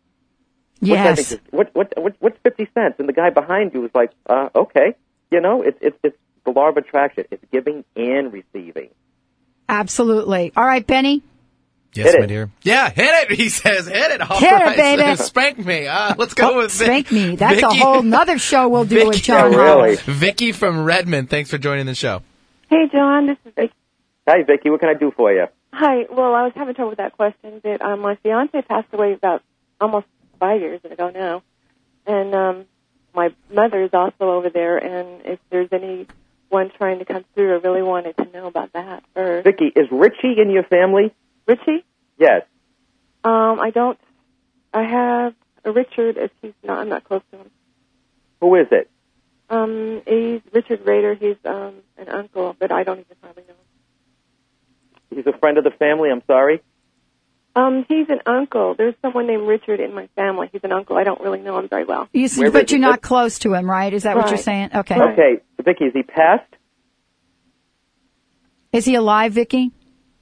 [0.81, 1.33] Which I think Yes.
[1.33, 2.97] is- what, what, what, what's 50 cents?
[2.99, 4.95] And the guy behind you is like, uh, okay.
[5.31, 7.25] You know, it's, it's, it's the law of attraction.
[7.31, 8.91] It's giving and receiving.
[9.69, 10.53] Absolutely.
[10.57, 11.23] All right, Benny.
[11.95, 12.29] Yes, Hit my it.
[12.29, 12.51] dear.
[12.63, 13.37] Yeah, hit it.
[13.37, 14.21] He says, hit it.
[14.21, 15.17] All Hit it, baby.
[15.23, 15.87] Spank me.
[15.87, 17.37] Uh, let's go Oh, with Vic- spank me.
[17.37, 19.97] That's a whole nother show we'll do with John Yeah, really.
[19.97, 21.31] Vicky from Redmond.
[21.31, 22.23] Thanks for joining the show.
[22.69, 23.73] Hey, John, this is Vicky.
[24.27, 24.71] Hi, Vicky.
[24.71, 25.47] What can I do for you?
[25.73, 26.07] Hi.
[26.11, 29.43] Well, I was having trouble with that question, but um, my fiance passed away about
[29.81, 30.07] almost
[30.39, 31.43] five years ago now,
[32.07, 32.65] and um,
[33.15, 34.79] my mother is also over there.
[34.79, 39.05] And if there's anyone trying to come through, I really wanted to know about that
[39.15, 39.45] first.
[39.45, 41.15] Vicky, is Richie in your family?
[41.47, 41.85] Richie?
[42.19, 42.43] Yes.
[43.23, 43.99] Um, I don't.
[44.73, 46.17] I have a Richard.
[46.17, 47.51] If he's not, I'm not close to him.
[48.41, 48.91] Who is it?
[49.49, 51.15] Um, he's Richard Rader.
[51.15, 53.55] He's um an uncle, but I don't even probably know.
[55.11, 55.17] him.
[55.17, 56.11] He's a friend of the family.
[56.11, 56.63] I'm sorry.
[57.57, 58.75] Um, he's an uncle.
[58.77, 60.49] There's someone named Richard in my family.
[60.53, 60.97] He's an uncle.
[60.97, 62.09] I don't really know him very well.
[62.13, 63.93] You, s- Where but is you're not close to him, right?
[63.93, 64.71] Is that what you're saying?
[64.75, 65.01] Okay.
[65.01, 65.37] Okay.
[65.65, 66.53] Vicky, is he passed?
[68.73, 69.71] Is he alive, Vicky?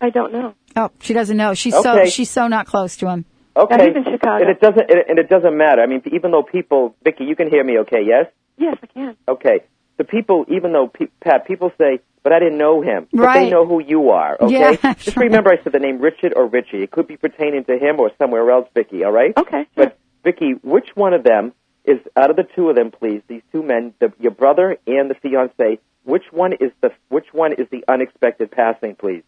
[0.00, 0.54] I don't know.
[0.76, 1.54] Oh, she doesn't know.
[1.54, 3.24] She's so she's so not close to him.
[3.56, 3.76] Okay.
[3.78, 4.44] Yeah, he's in Chicago.
[4.44, 5.82] And it doesn't, and it- and it doesn't matter.
[5.82, 8.26] I mean, even though people, Vicky, you can hear me okay, yes?
[8.58, 9.16] Yes, I can.
[9.28, 9.60] Okay.
[9.98, 13.06] The people, even though, pe- Pat, people say, but I didn't know him.
[13.12, 13.44] But Right.
[13.44, 14.52] they know who you are, okay?
[14.52, 16.82] Yeah, Just that's remember I said the name Richard or Richie.
[16.82, 19.36] It could be pertaining to him or somewhere else, Vicky, all right?
[19.36, 19.66] Okay.
[19.74, 21.52] But, Vicky, which one of them
[21.84, 25.10] is, out of the two of them, please, these two men, the, your brother and
[25.10, 29.24] the fiance, which one is the, which one is the unexpected passing, please?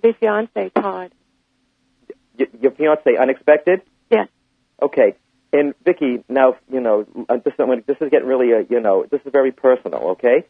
[0.00, 1.12] The fiance, Todd.
[2.38, 3.82] Y- your fiance, unexpected?
[4.10, 4.28] Yes.
[4.80, 5.16] Okay.
[5.52, 7.52] And Vicky, now you know uh, this.
[7.58, 10.00] I'm gonna- This is getting really, uh, you know, this is very personal.
[10.12, 10.46] Okay.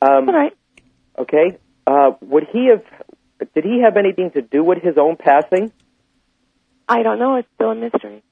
[0.00, 0.56] Um, All right.
[1.18, 1.58] Okay.
[1.86, 2.82] Uh, would he have?
[3.54, 5.72] Did he have anything to do with his own passing?
[6.88, 7.36] I don't know.
[7.36, 8.22] It's still a mystery.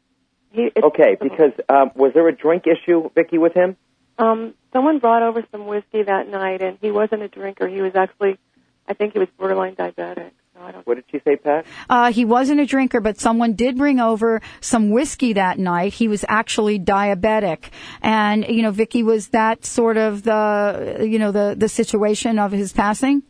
[0.52, 3.76] He, it's, Okay, because um, was there a drink issue, Vicky, with him?
[4.18, 7.66] um, someone brought over some whiskey that night, and he wasn't a drinker.
[7.66, 8.38] He was actually,
[8.86, 10.32] I think he was borderline diabetic.
[10.62, 10.86] So I don't.
[10.86, 11.66] What did she say, Pat?
[11.90, 15.92] Uh, he wasn't a drinker, but someone did bring over some whiskey that night.
[15.94, 17.64] He was actually diabetic,
[18.00, 22.52] and you know, Vicky was that sort of the you know the the situation of
[22.52, 23.22] his passing.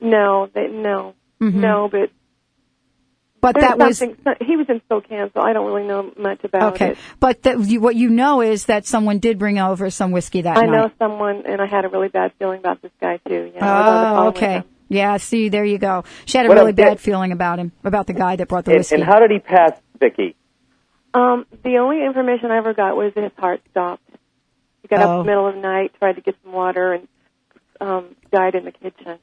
[0.00, 1.54] No, they, no, Mhm.
[1.54, 1.88] no.
[1.90, 2.10] But
[3.42, 6.86] But that was he was in Spokane, so I don't really know much about okay.
[6.86, 6.90] it.
[6.92, 10.42] Okay, but that, you, what you know is that someone did bring over some whiskey
[10.42, 10.68] that I night.
[10.68, 13.52] I know someone, and I had a really bad feeling about this guy too.
[13.54, 14.52] Yeah, I was on the phone Oh, okay.
[14.58, 14.64] him.
[14.90, 16.02] Yeah, see, there you go.
[16.26, 18.48] She had a What really I'm bad get- feeling about him, about the guy that
[18.48, 18.96] brought the And, whiskey.
[18.96, 20.34] and how did he pass, Vicky?
[21.14, 24.02] Um, the only information I ever got was that his heart stopped.
[24.82, 25.12] He got up Oh.
[25.12, 27.08] in the middle of the night, tried to get some water, and
[27.80, 29.18] um, died in the kitchen.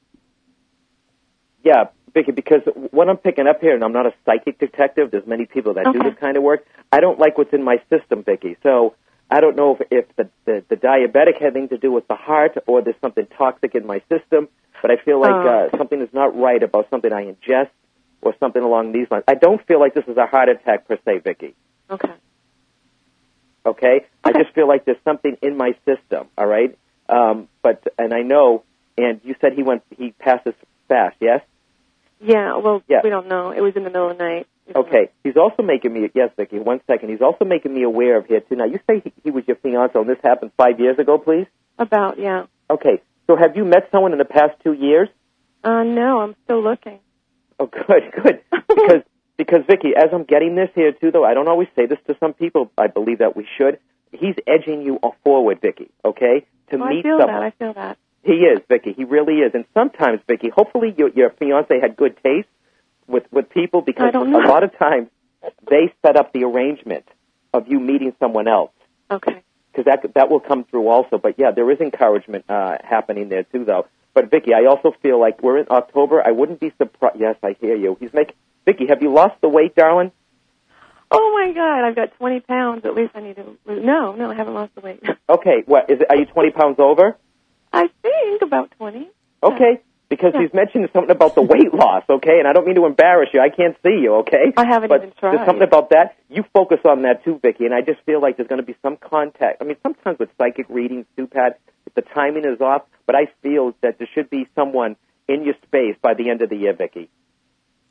[1.64, 2.62] Yeah, Vicky, because
[2.92, 5.12] what I'm picking up here, and I'm not a psychic detective.
[5.12, 6.66] There's many people that do this kind of work.
[6.92, 8.56] I don't like what's in my system, Vicky.
[8.64, 8.96] So
[9.30, 12.16] I don't know if, if the, the, the diabetic had anything to do with the
[12.16, 14.48] heart, or there's something toxic in my system.
[14.82, 15.70] But I feel like Oh.
[15.74, 17.70] uh, something is not right about something I ingest,
[18.22, 19.24] or something along these lines.
[19.28, 21.56] I don't feel like this is a heart attack per se, Vicky.
[21.90, 22.14] Okay.
[23.66, 24.06] Okay?
[24.24, 26.28] I just feel like there's something in my system.
[26.38, 26.78] All right.
[27.10, 28.64] Um, but and I know.
[28.98, 29.84] And you said he went.
[29.96, 30.54] He passes
[30.88, 31.18] fast.
[31.20, 31.42] Yes.
[32.20, 32.58] Yeah.
[32.58, 33.52] Well, we don't know.
[33.52, 34.48] It was in the middle of the night.
[34.76, 35.10] Okay.
[35.24, 37.10] He's also making me, yes, Vicky, one second.
[37.10, 38.56] He's also making me aware of here, too.
[38.56, 41.48] Now, you say he, he was your fiance and this happened five years ago, please?
[41.80, 42.46] About yeah.
[42.70, 43.02] Okay.
[43.28, 45.10] So have you met someone in the past two years?
[45.64, 47.00] Uh, no, I'm still looking.
[47.60, 48.42] Oh, good, good.
[48.68, 49.02] Because,
[49.38, 52.16] because Vicky, as I'm getting this here, too, though, I don't always say this to
[52.20, 52.72] some people.
[52.78, 53.80] I believe that we should.
[54.12, 56.46] He's edging you forward, Vicky, okay?
[56.72, 57.28] To Oh, I meet feel someone.
[57.36, 57.44] that.
[57.44, 57.98] I feel that.
[58.24, 58.94] He is, Vicky.
[58.94, 59.52] He really is.
[59.56, 62.48] And sometimes, Vicky, hopefully your, your fiance had good taste
[63.08, 65.10] with, with people because a lot of times
[65.70, 67.08] they set up the arrangement
[67.54, 68.72] of you meeting someone else.
[69.10, 69.44] Okay.
[69.72, 71.18] Because that, that will come through also.
[71.18, 73.88] But yeah, there is encouragement uh, happening there too, though.
[74.14, 76.26] But Vicky, I also feel like we're in October.
[76.26, 77.18] I wouldn't be surprised.
[77.20, 77.98] Yes, I hear you.
[78.00, 78.36] He's making.
[78.66, 80.12] Vicky, have you lost the weight, darling?
[81.10, 82.86] Oh my God, I've got 20 pounds.
[82.86, 83.86] At least I need to lose.
[83.86, 85.04] No, no, I haven't lost the weight.
[85.30, 85.64] Okay.
[85.66, 86.08] What is it?
[86.10, 87.16] Are you 20 pounds over?
[87.72, 89.10] I think about 20.
[89.44, 89.82] Okay.
[90.10, 90.42] Because Yeah.
[90.42, 92.40] he's mentioned something about the weight loss, okay?
[92.40, 93.42] And I don't mean to embarrass you.
[93.42, 94.54] I can't see you, okay?
[94.56, 95.34] I haven't but even tried.
[95.36, 96.16] There's something about that.
[96.30, 97.66] You focus on that too, Vicky.
[97.66, 99.62] And I just feel like there's going to be some contact.
[99.62, 102.84] I mean, sometimes with psychic readings too, Pat, if the timing is off.
[103.06, 104.96] But I feel that there should be someone
[105.28, 107.10] in your space by the end of the year, Vicky.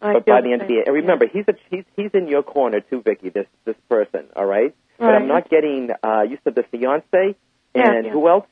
[0.00, 2.28] I but by the end of the year, and remember, he's a he's he's in
[2.28, 3.30] your corner too, Vicky.
[3.30, 4.62] This this person, all right?
[4.64, 4.74] right.
[4.98, 5.90] But I'm not getting.
[6.02, 7.34] uh You said the fiance,
[7.74, 8.12] Yeah, and yeah.
[8.12, 8.46] who else?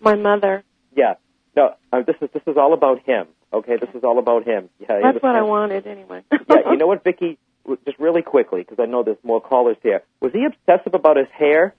[0.00, 0.62] My mother.
[0.96, 1.14] Yeah.
[1.56, 3.26] No, uh, this is this is all about him.
[3.52, 4.70] Okay, this is all about him.
[4.78, 6.22] Yeah, That's what I wanted anyway.
[6.32, 7.38] yeah, you know what, Vicky?
[7.84, 10.02] Just really quickly, because I know there's more callers here.
[10.20, 11.74] Was he obsessive about his hair?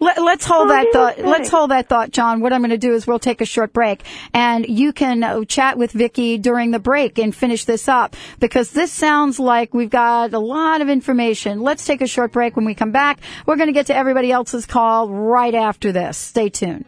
[0.00, 1.12] Let, let's hold Oh, that thought.
[1.18, 1.26] okay.
[1.28, 2.40] Let's hold that thought, John.
[2.40, 4.02] What I'm going to do is we'll take a short break,
[4.34, 8.70] and you can uh, chat with Vicky during the break and finish this up because
[8.72, 11.60] this sounds like we've got a lot of information.
[11.60, 12.56] Let's take a short break.
[12.56, 16.18] When we come back, we're going to get to everybody else's call right after this.
[16.18, 16.84] Stay tuned.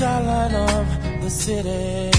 [0.00, 2.10] Skyline of the city.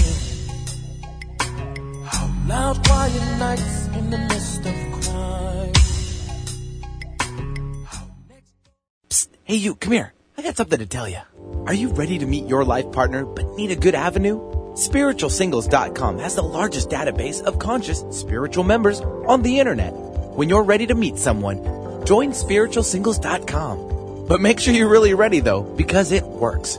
[2.46, 5.72] Loud, quiet nights in the midst of crime.
[9.08, 10.14] Psst, hey you, come here.
[10.38, 11.18] I got something to tell you.
[11.66, 14.38] Are you ready to meet your life partner but need a good avenue?
[14.74, 19.92] SpiritualSingles.com has the largest database of conscious spiritual members on the internet.
[20.36, 21.58] When you're ready to meet someone,
[22.06, 24.26] join SpiritualSingles.com.
[24.28, 26.78] But make sure you're really ready though, because it works.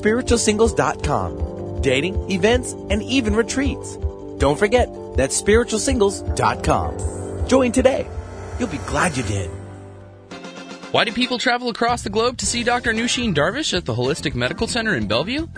[0.00, 1.82] SpiritualSingles.com.
[1.82, 3.96] Dating, events, and even retreats.
[4.38, 7.48] Don't forget, that's SpiritualSingles.com.
[7.48, 8.06] Join today.
[8.58, 9.50] You'll be glad you did.
[10.92, 12.92] Why do people travel across the globe to see Dr.
[12.92, 15.48] Nooshin Darvish at the Holistic Medical Center in Bellevue?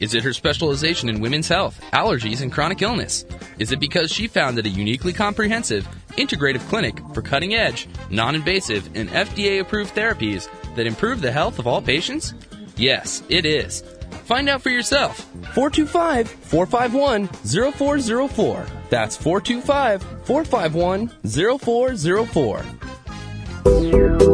[0.00, 3.24] Is it her specialization in women's health, allergies, and chronic illness?
[3.58, 8.88] Is it because she founded a uniquely comprehensive, integrative clinic for cutting edge, non invasive,
[8.94, 12.34] and FDA approved therapies that improve the health of all patients?
[12.76, 13.82] Yes, it is.
[14.24, 15.18] Find out for yourself.
[15.54, 18.66] 425 451 0404.
[18.90, 21.10] That's 425 451
[21.58, 24.33] 0404.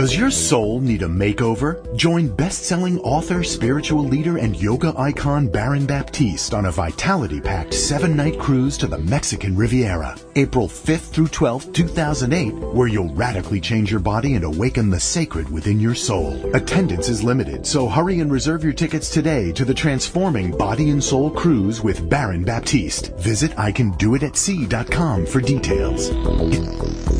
[0.00, 1.94] Does your soul need a makeover?
[1.94, 8.78] Join best-selling author, spiritual leader, and yoga icon Baron Baptiste on a vitality-packed seven-night cruise
[8.78, 14.36] to the Mexican Riviera, April 5th through 12th, 2008, where you'll radically change your body
[14.36, 16.32] and awaken the sacred within your soul.
[16.56, 21.04] Attendance is limited, so hurry and reserve your tickets today to the transforming Body and
[21.04, 23.14] Soul Cruise with Baron Baptiste.
[23.18, 27.19] Visit icandoitatsea.com for details.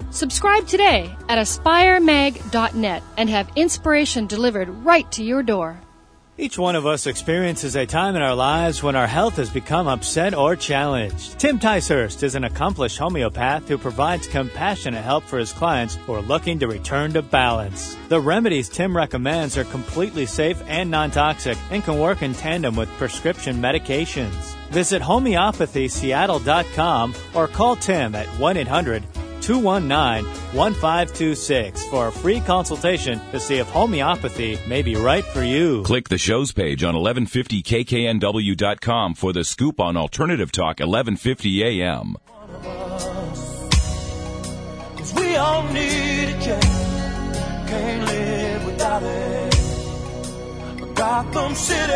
[0.11, 5.79] Subscribe today at aspiremag.net and have inspiration delivered right to your door.
[6.37, 9.87] Each one of us experiences a time in our lives when our health has become
[9.87, 11.39] upset or challenged.
[11.39, 16.21] Tim Ticehurst is an accomplished homeopath who provides compassionate help for his clients who are
[16.21, 17.95] looking to return to balance.
[18.09, 22.89] The remedies Tim recommends are completely safe and non-toxic and can work in tandem with
[22.97, 24.55] prescription medications.
[24.71, 28.57] Visit homeopathyseattle.com or call Tim at 1
[29.41, 30.23] 800
[30.53, 35.83] 219-1526 for a free consultation to see if homeopathy may be right for you.
[35.83, 42.15] Click the show's page on 1150kknw.com for the scoop on Alternative Talk 1150 AM.
[44.97, 46.63] Cause we all need a change.
[47.67, 49.51] Can't live without it.
[50.95, 51.91] Gotham City.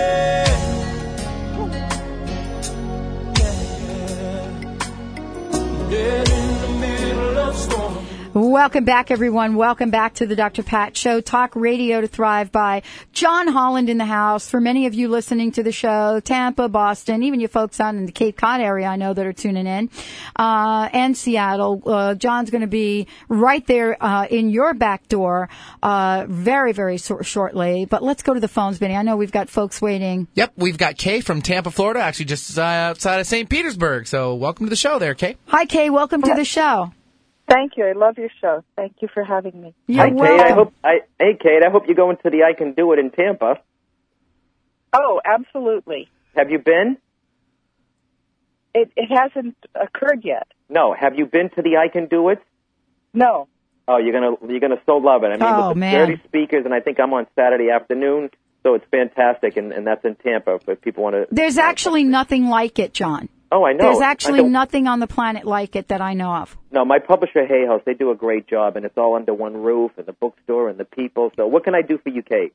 [3.39, 4.52] Yeah.
[5.89, 7.05] Dead in the middle of storm.
[8.36, 9.56] Welcome back, everyone.
[9.56, 10.62] Welcome back to the Dr.
[10.62, 11.22] Pat Show.
[11.22, 12.82] Talk radio to thrive by
[13.14, 14.49] John Holland in the house.
[14.49, 18.06] For many of you listening to the show, Tampa, Boston, even you folks out in
[18.06, 19.89] the Cape Cod area, I know that are tuning in,
[20.36, 21.82] uh, and Seattle.
[21.86, 25.47] Uh, John's going to be right there uh, in your back door
[25.82, 27.86] uh, very, very so- shortly.
[27.86, 28.97] But let's go to the phones, Benny.
[28.97, 30.28] I know we've got folks waiting.
[30.34, 33.47] Yep, we've got Kay from Tampa, Florida, actually just uh, outside of St.
[33.49, 34.08] Petersburg.
[34.08, 35.38] So welcome to the show there, Kay.
[35.45, 35.89] Hi, Kay.
[35.89, 36.91] Welcome to the show.
[37.48, 37.86] Thank you.
[37.86, 38.64] I love your show.
[38.76, 39.74] Thank you for having me.
[39.96, 40.20] Hi, Kate.
[40.22, 40.74] I hope.
[40.84, 41.62] I, hey, Kate.
[41.66, 43.60] I hope you go into the I Can Do It in Tampa.
[44.93, 46.10] Oh, absolutely.
[46.36, 46.98] Have you been?
[48.74, 50.48] It it hasn't occurred yet.
[50.70, 50.93] No.
[51.00, 52.39] Have you been to the I Can Do It?
[53.14, 53.48] No.
[53.88, 55.28] Oh, you're gonna you're gonna so love it.
[55.28, 56.08] I mean, Oh, with the man.
[56.08, 58.32] 30 speakers, and I think I'm on Saturday afternoon,
[58.64, 60.58] so it's fantastic, and, and that's in Tampa.
[60.68, 61.28] If people want to.
[61.32, 63.30] There's actually nothing like it, John.
[63.52, 63.86] Oh, I know.
[63.86, 66.58] There's actually don't- nothing on the planet like it that I know of.
[66.72, 69.56] No, my publisher Hay House, they do a great job, and it's all under one
[69.56, 71.32] roof, and the bookstore and the people.
[71.36, 72.54] So, what can I do for you, Kate?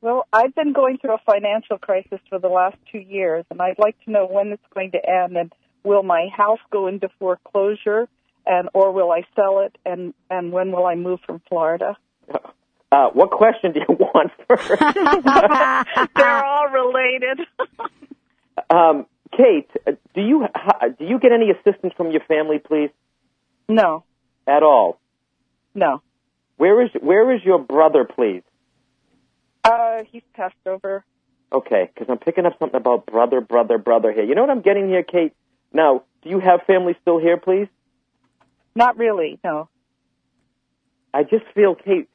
[0.00, 3.78] Well, I've been going through a financial crisis for the last two years, and I'd
[3.78, 5.36] like to know when it's going to end.
[5.36, 5.52] And
[5.84, 8.08] will my house go into foreclosure,
[8.46, 9.76] and or will I sell it?
[9.84, 11.96] And and when will I move from Florida?
[12.90, 14.66] Uh, what question do you want first?
[16.16, 17.40] They're all related.
[18.70, 19.04] um,
[19.36, 20.46] Kate, uh, do you
[20.98, 22.90] do you get any assistance from your family, please?
[23.68, 24.04] No.
[24.46, 25.00] At all?
[25.74, 26.02] No.
[26.56, 28.42] Where is where is your brother, please?
[29.64, 31.04] Uh, he's passed over.
[31.52, 34.24] Okay, because I'm picking up something about brother, brother, brother here.
[34.24, 35.32] You know what I'm getting here, Kate?
[35.72, 37.68] Now, do you have family still here, please?
[38.74, 39.38] Not really.
[39.42, 39.68] No.
[41.12, 42.08] I just feel, Kate,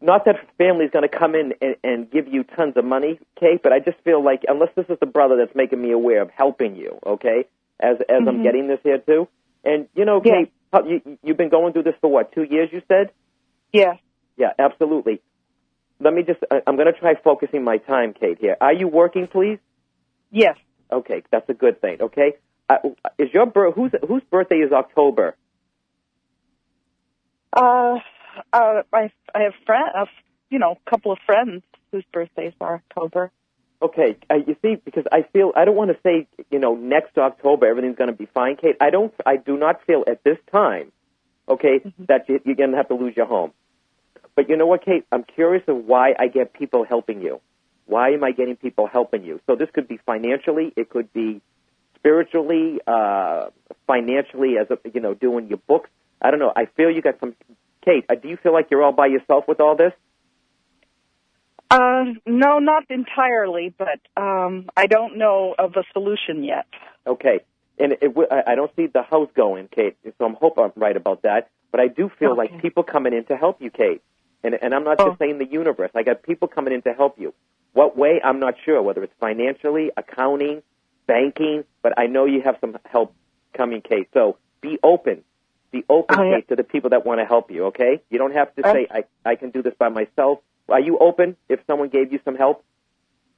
[0.00, 3.62] not that family's going to come in and, and give you tons of money, Kate,
[3.62, 6.30] but I just feel like unless this is the brother that's making me aware of
[6.30, 7.46] helping you, okay,
[7.80, 8.42] as as I'm Mhm.
[8.42, 9.28] getting this here too,
[9.64, 10.32] and you know, Yeah.
[10.44, 12.70] Kate, how, you you've been going through this for what two years?
[12.72, 13.10] You said.
[13.72, 13.98] Yes.
[14.36, 15.20] Yeah, absolutely.
[15.98, 16.40] Let me just.
[16.50, 18.38] I- I'm going to try focusing my time, Kate.
[18.38, 19.58] Here, are you working, please?
[20.30, 20.56] Yes.
[20.92, 22.00] Okay, that's a good thing.
[22.02, 22.34] Okay,
[22.68, 22.78] uh,
[23.18, 25.36] is your bir- whose whose birthday is October?
[27.52, 27.98] Uh,
[28.52, 30.08] uh, I I have friend,
[30.50, 31.62] you know, a couple of friends
[31.92, 33.30] whose birthdays are October.
[33.82, 37.18] Okay, uh, you see, because I feel I don't want to say you know next
[37.18, 38.76] October everything's going to be fine, Kate.
[38.80, 39.12] I don't.
[39.24, 40.92] I do not feel at this time,
[41.48, 43.52] okay, that you, you're going to have to lose your home.
[44.34, 45.04] But you know what, Kate?
[45.12, 47.40] I'm curious of why I get people helping you.
[47.86, 49.40] Why am I getting people helping you?
[49.46, 51.40] So this could be financially, it could be
[51.96, 53.46] spiritually, uh,
[53.86, 55.90] financially, as a, you know, doing your books.
[56.20, 56.52] I don't know.
[56.54, 57.34] I feel you got some.
[57.86, 59.92] Kate, uh, do you feel like you're all by yourself with all this?
[61.70, 66.66] Uh, no, not entirely, but um, I don't know of a solution yet.
[67.06, 67.40] Okay.
[67.78, 69.96] And it, w- I don't see the house going, Kate.
[70.04, 71.50] So I'm hope I'm right about that.
[71.70, 74.00] But I do feel like people coming in to help you, Kate.
[74.42, 75.90] And and I'm not just saying the universe.
[75.94, 77.34] I got people coming in to help you.
[77.72, 78.20] What way?
[78.22, 78.80] I'm not sure.
[78.80, 80.62] Whether it's financially, accounting,
[81.06, 83.14] banking, but I know you have some help
[83.54, 84.08] coming, Kate.
[84.14, 85.24] So be open.
[85.72, 86.36] Be open, Oh, yeah.
[86.36, 87.66] Kate, to the people that want to help you.
[87.66, 88.02] Okay?
[88.10, 90.38] You don't have to say I I can do this by myself.
[90.68, 92.64] Are you open if someone gave you some help?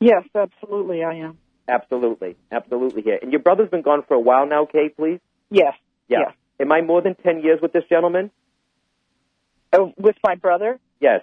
[0.01, 1.39] Yes, absolutely, I am.
[1.69, 3.03] Absolutely, absolutely.
[3.03, 4.97] Here, and your brother's been gone for a while now, Kate.
[4.97, 5.21] Please.
[5.51, 5.75] Yes.
[6.09, 6.19] Yeah.
[6.21, 6.33] Yes.
[6.61, 8.31] Am I more than ten years with this gentleman?
[9.73, 10.79] Oh, with my brother?
[11.01, 11.21] Yes.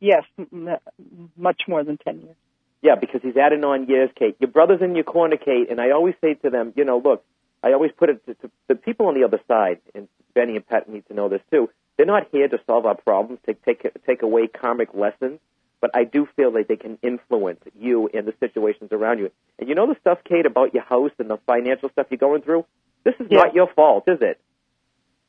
[0.00, 2.36] Yes, m- m- much more than ten years.
[2.80, 4.36] Yeah, because he's adding on years, Kate.
[4.40, 7.24] Your brother's in your corner, Kate, and I always say to them, you know, look,
[7.62, 10.66] I always put it to, to the people on the other side, and Benny and
[10.66, 11.70] Pat need to know this too.
[11.96, 15.38] They're not here to solve our problems, to take take away karmic lessons,
[15.80, 19.30] but I do feel that they can influence you and the situations around you.
[19.58, 22.42] And you know the stuff, Kate, about your house and the financial stuff you're going
[22.42, 22.64] through.
[23.04, 23.38] This is Yeah.
[23.38, 24.40] not your fault, is it?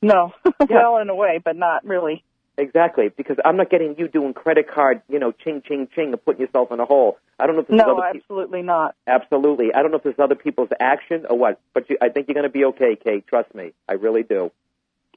[0.02, 0.34] No,
[0.70, 2.24] well, in a way, but not really.
[2.58, 6.24] Exactly, because I'm not getting you doing credit card, you know, ching, ching, ching, and
[6.24, 7.18] putting yourself in a hole.
[7.40, 8.96] I don't know if there's No, other pe- absolutely not.
[9.08, 9.74] Absolutely.
[9.74, 12.36] I don't know if there's other people's action or what, but you, I think you're
[12.36, 13.26] going to be okay, Kate.
[13.26, 13.74] Trust me.
[13.90, 14.52] I really do.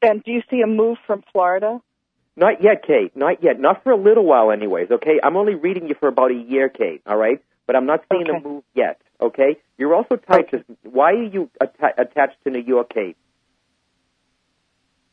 [0.00, 1.80] And do you see a move from Florida?
[2.36, 3.14] Not yet, Kate.
[3.14, 3.60] Not yet.
[3.60, 5.20] Not for a little while, anyways, okay?
[5.22, 7.42] I'm only reading you for about a year, Kate, all right?
[7.66, 9.58] But I'm not seeing a move yet, okay?
[9.76, 10.64] You're also tied to.
[10.84, 13.16] Why are you atta- attached to New York, Kate?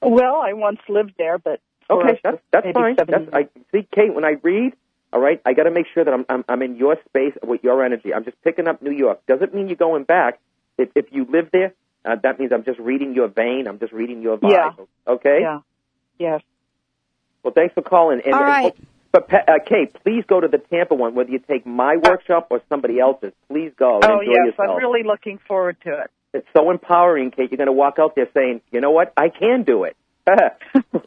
[0.02, 1.62] Well, I once lived there, but
[1.94, 2.96] Okay, that's that's fine.
[2.96, 4.14] That's, I see, Kate.
[4.14, 4.74] When I read,
[5.12, 7.64] all right, I got to make sure that I'm, I'm I'm in your space with
[7.64, 8.14] your energy.
[8.14, 9.26] I'm just picking up New York.
[9.28, 10.40] Doesn't mean you're going back.
[10.78, 11.74] If if you live there,
[12.06, 13.68] uh, that means I'm just reading your vein.
[13.68, 14.52] I'm just reading your vibe.
[14.52, 14.70] Yeah.
[15.08, 15.40] Okay.
[15.42, 15.60] Yeah.
[16.20, 16.42] Yes.
[17.44, 18.22] Well, thanks for calling.
[18.26, 18.74] And, All right.
[18.78, 22.48] and- but uh, Kate, please go to the Tampa one, whether you take my workshop
[22.50, 23.32] or somebody else's.
[23.48, 24.00] Please go.
[24.04, 24.70] Oh enjoy yes, yourself.
[24.72, 26.12] I'm really looking forward to it.
[26.34, 27.52] It's so empowering, Kate.
[27.52, 29.14] You're going to walk out there saying, "You know what?
[29.16, 29.96] I can do it."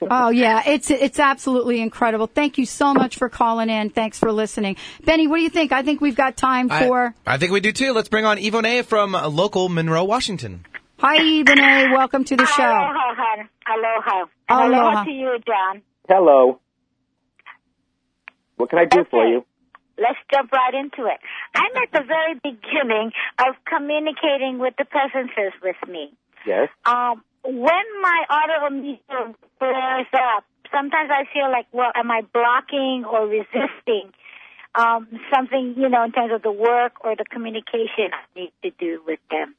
[0.08, 2.26] Oh yeah, it's it's absolutely incredible.
[2.26, 3.90] Thank you so much for calling in.
[3.90, 5.26] Thanks for listening, Benny.
[5.26, 5.72] What do you think?
[5.72, 7.14] I think we've got time for.
[7.26, 7.92] I, think we do too.
[7.92, 10.64] Let's bring on Ivone from uh, local Monroe, Washington.
[10.98, 11.92] Hi, Ebony.
[11.92, 12.62] Welcome to the show.
[12.62, 13.48] Aloha, hon.
[13.66, 14.26] Aloha.
[14.48, 14.66] Aloha.
[14.66, 15.82] aloha to you, John.
[16.08, 16.60] Hello.
[18.56, 19.44] What can I do for you?
[19.98, 21.18] Let's jump right into it.
[21.54, 26.12] I'm at the very beginning of communicating with the presences with me.
[26.46, 26.68] Yes.
[26.84, 33.26] Um, when my autoimmune flares up, sometimes I feel like, well, am I blocking or
[33.26, 34.12] resisting
[34.74, 38.70] um, something, you know, in terms of the work or the communication I need to
[38.78, 39.54] do with them?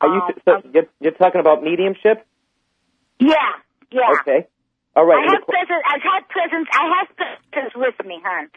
[0.00, 2.26] Are you Um, so you're, you're talking about mediumship?
[3.18, 3.36] Yeah,
[3.90, 4.10] yeah.
[4.20, 4.46] Okay.
[4.96, 5.18] All right.
[5.18, 5.82] I have presence.
[5.90, 6.68] I've had presence.
[6.72, 7.08] I have
[7.52, 8.50] presence with me, hon.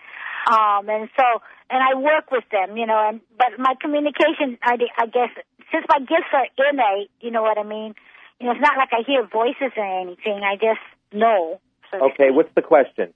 [0.48, 3.10] Um, and so, and I work with them, you know.
[3.10, 5.30] And but my communication, I, I guess,
[5.72, 7.96] since my gifts are innate, you know what I mean.
[8.40, 10.42] You know, it's not like I hear voices or anything.
[10.44, 10.82] I just
[11.14, 11.60] know.
[11.92, 12.32] So Okay.
[12.32, 13.14] What's the question?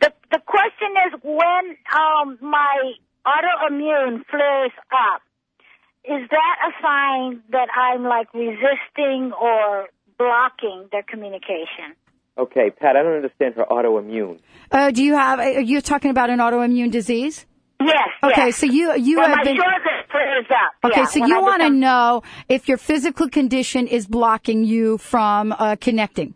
[0.00, 2.92] the the question is when um my
[3.26, 5.22] autoimmune flares up,
[6.04, 9.86] is that a sign that I'm like resisting or
[10.18, 11.94] blocking their communication?
[12.38, 12.96] Okay, Pat.
[12.96, 14.40] I don't understand her autoimmune.
[14.70, 15.38] Uh, do you have?
[15.40, 17.46] Are you talking about an autoimmune disease?
[17.80, 18.08] Yes.
[18.24, 18.56] Okay, yes.
[18.56, 19.56] so you you when have my been.
[19.56, 20.72] shoulders flares up.
[20.90, 24.98] Okay, yeah, so you want to become- know if your physical condition is blocking you
[24.98, 26.34] from uh, connecting.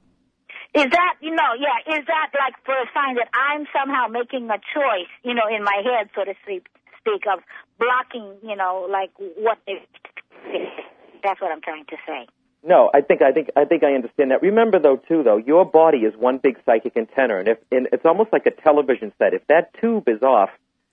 [0.74, 1.50] Is that you know?
[1.58, 1.98] Yeah.
[1.98, 5.10] Is that like for a sign that I'm somehow making a choice?
[5.24, 6.66] You know, in my head, so to speak,
[7.00, 7.40] speak of
[7.78, 8.36] blocking.
[8.42, 9.82] You know, like what they.
[11.24, 12.26] That's what I'm trying to say.
[12.62, 14.42] No, I think I think I think I understand that.
[14.42, 18.04] Remember though, too though, your body is one big psychic antenna, and if and it's
[18.04, 19.34] almost like a television set.
[19.34, 20.50] If that tube is off,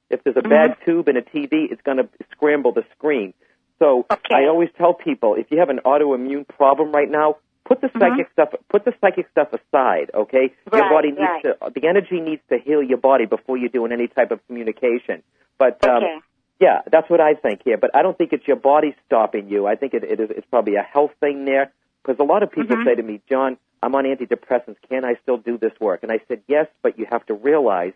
[0.10, 3.34] if there's a bad tube in a TV, it's going to scramble the screen.
[3.80, 7.90] So I always tell people, if you have an autoimmune problem right now, put the
[8.00, 10.10] psychic stuff put the psychic stuff aside.
[10.14, 11.44] Okay, your body needs right.
[11.44, 15.22] to the energy needs to heal your body before you're doing any type of communication.
[15.60, 16.20] But um, Okay.
[16.60, 17.78] yeah, that's what I think here.
[17.78, 19.68] But I don't think it's your body stopping you.
[19.68, 21.72] I think it, it is, it's probably a health thing there.
[22.04, 22.86] Because a lot of people Mhm.
[22.86, 24.78] say to me, John, I'm on antidepressants.
[24.90, 26.04] Can I still do this work?
[26.04, 27.94] And I said, yes, but you have to realize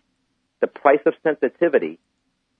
[0.62, 1.98] the price of sensitivity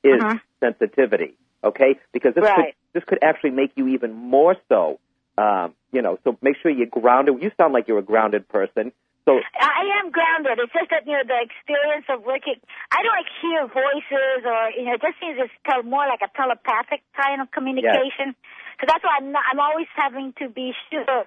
[0.04, 0.40] is Mhm.
[0.60, 1.34] sensitivity.
[1.64, 1.98] Okay?
[2.12, 4.98] Because this could this could actually make you even more so.
[5.38, 7.40] Um, you know, so make sure you're grounded.
[7.42, 8.92] You sound like you're a grounded person.
[9.24, 10.58] So I am grounded.
[10.58, 12.58] It's just that you know the experience of working.
[12.90, 14.94] I don't like hear voices or you know.
[14.94, 18.34] It just seems it's tel- more like a telepathic kind of communication.
[18.80, 21.24] So that's why I'm not, I'm always having to be sure,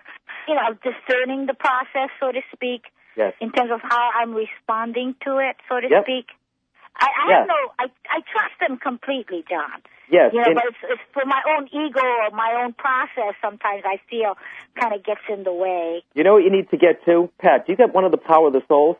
[0.47, 2.83] you know, of discerning the process, so to speak,
[3.15, 3.33] yes.
[3.39, 6.03] in terms of how I'm responding to it, so to Yep.
[6.03, 6.27] speak.
[6.97, 7.37] I, I Yeah.
[7.39, 7.59] have no.
[7.79, 9.81] I I trust them completely, John.
[10.09, 13.33] Yes, You know, and- but it's, it's for my own ego or my own process.
[13.41, 14.37] Sometimes I feel
[14.79, 16.03] kind of gets in the way.
[16.13, 17.65] you know what you need to get to, Pat?
[17.65, 18.97] Do you got one of the Power of the Souls?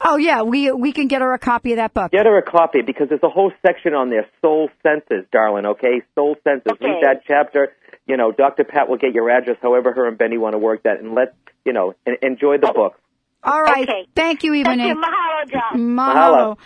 [0.00, 2.10] Oh yeah, we we can get her a copy of that book.
[2.10, 5.66] Get her a copy because there's a whole section on there, soul senses, darling.
[5.66, 6.72] Okay, soul senses.
[6.72, 6.86] Okay.
[6.86, 7.72] Read that chapter.
[8.06, 8.64] You know, Dr.
[8.64, 11.34] Pat will get your address, however her and Benny want to work that, and let
[11.64, 13.00] you know, en- enjoy the oh, book.
[13.44, 13.88] All right.
[14.14, 14.88] Thank you, Thank Ebony.
[14.88, 14.94] you.
[14.96, 15.78] Mahalo, John.
[15.96, 16.58] Mahalo.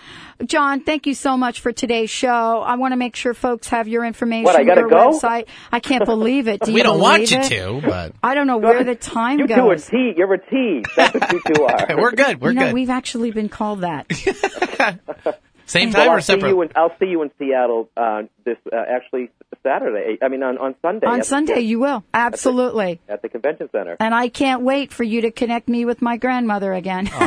[0.47, 2.63] John, thank you so much for today's show.
[2.65, 4.45] I want to make sure folks have your information.
[4.45, 5.11] What, I gotta your go?
[5.11, 5.49] website.
[5.73, 6.61] I can't believe it.
[6.65, 7.45] Do we don't want you it?
[7.49, 9.49] to, but I don't know where the time goes.
[9.49, 9.87] You two are goes.
[9.89, 10.13] T.
[10.17, 10.85] You're a T.
[10.95, 11.87] That's what you two are.
[12.01, 12.41] we're good.
[12.41, 12.75] We're you know, good.
[12.75, 14.07] we've actually been called that.
[15.69, 16.49] Same Well, time I'll or see separate?
[16.49, 19.31] you in, I'll see you in Seattle uh, this uh, actually
[19.63, 20.19] Saturday.
[20.23, 21.07] I mean on on Sunday.
[21.07, 22.03] On at the- Sunday, you will.
[22.13, 23.01] Absolutely.
[23.09, 23.97] at the convention center.
[24.01, 27.09] And I can't wait for you to connect me with my grandmother again.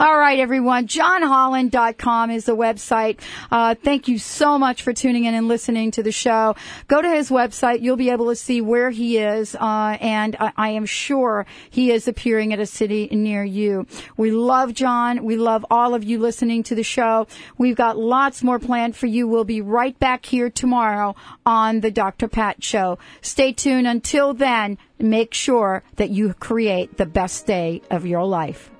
[0.00, 0.86] All right, everyone.
[0.88, 3.20] JohnHolland.com is the website.
[3.50, 6.56] Uh, thank you so much for tuning in and listening to the show.
[6.88, 7.82] Go to his website.
[7.82, 11.92] You'll be able to see where he is, uh, and I, I am sure he
[11.92, 13.86] is appearing at a city near you.
[14.16, 15.22] We love John.
[15.24, 17.26] We love all of you listening to the show.
[17.58, 19.28] We've got lots more planned for you.
[19.28, 21.14] We'll be right back here tomorrow
[21.44, 22.28] on the Dr.
[22.28, 22.98] Pat Show.
[23.20, 23.86] Stay tuned.
[23.86, 28.71] Until then, make sure that you create the best day of your life.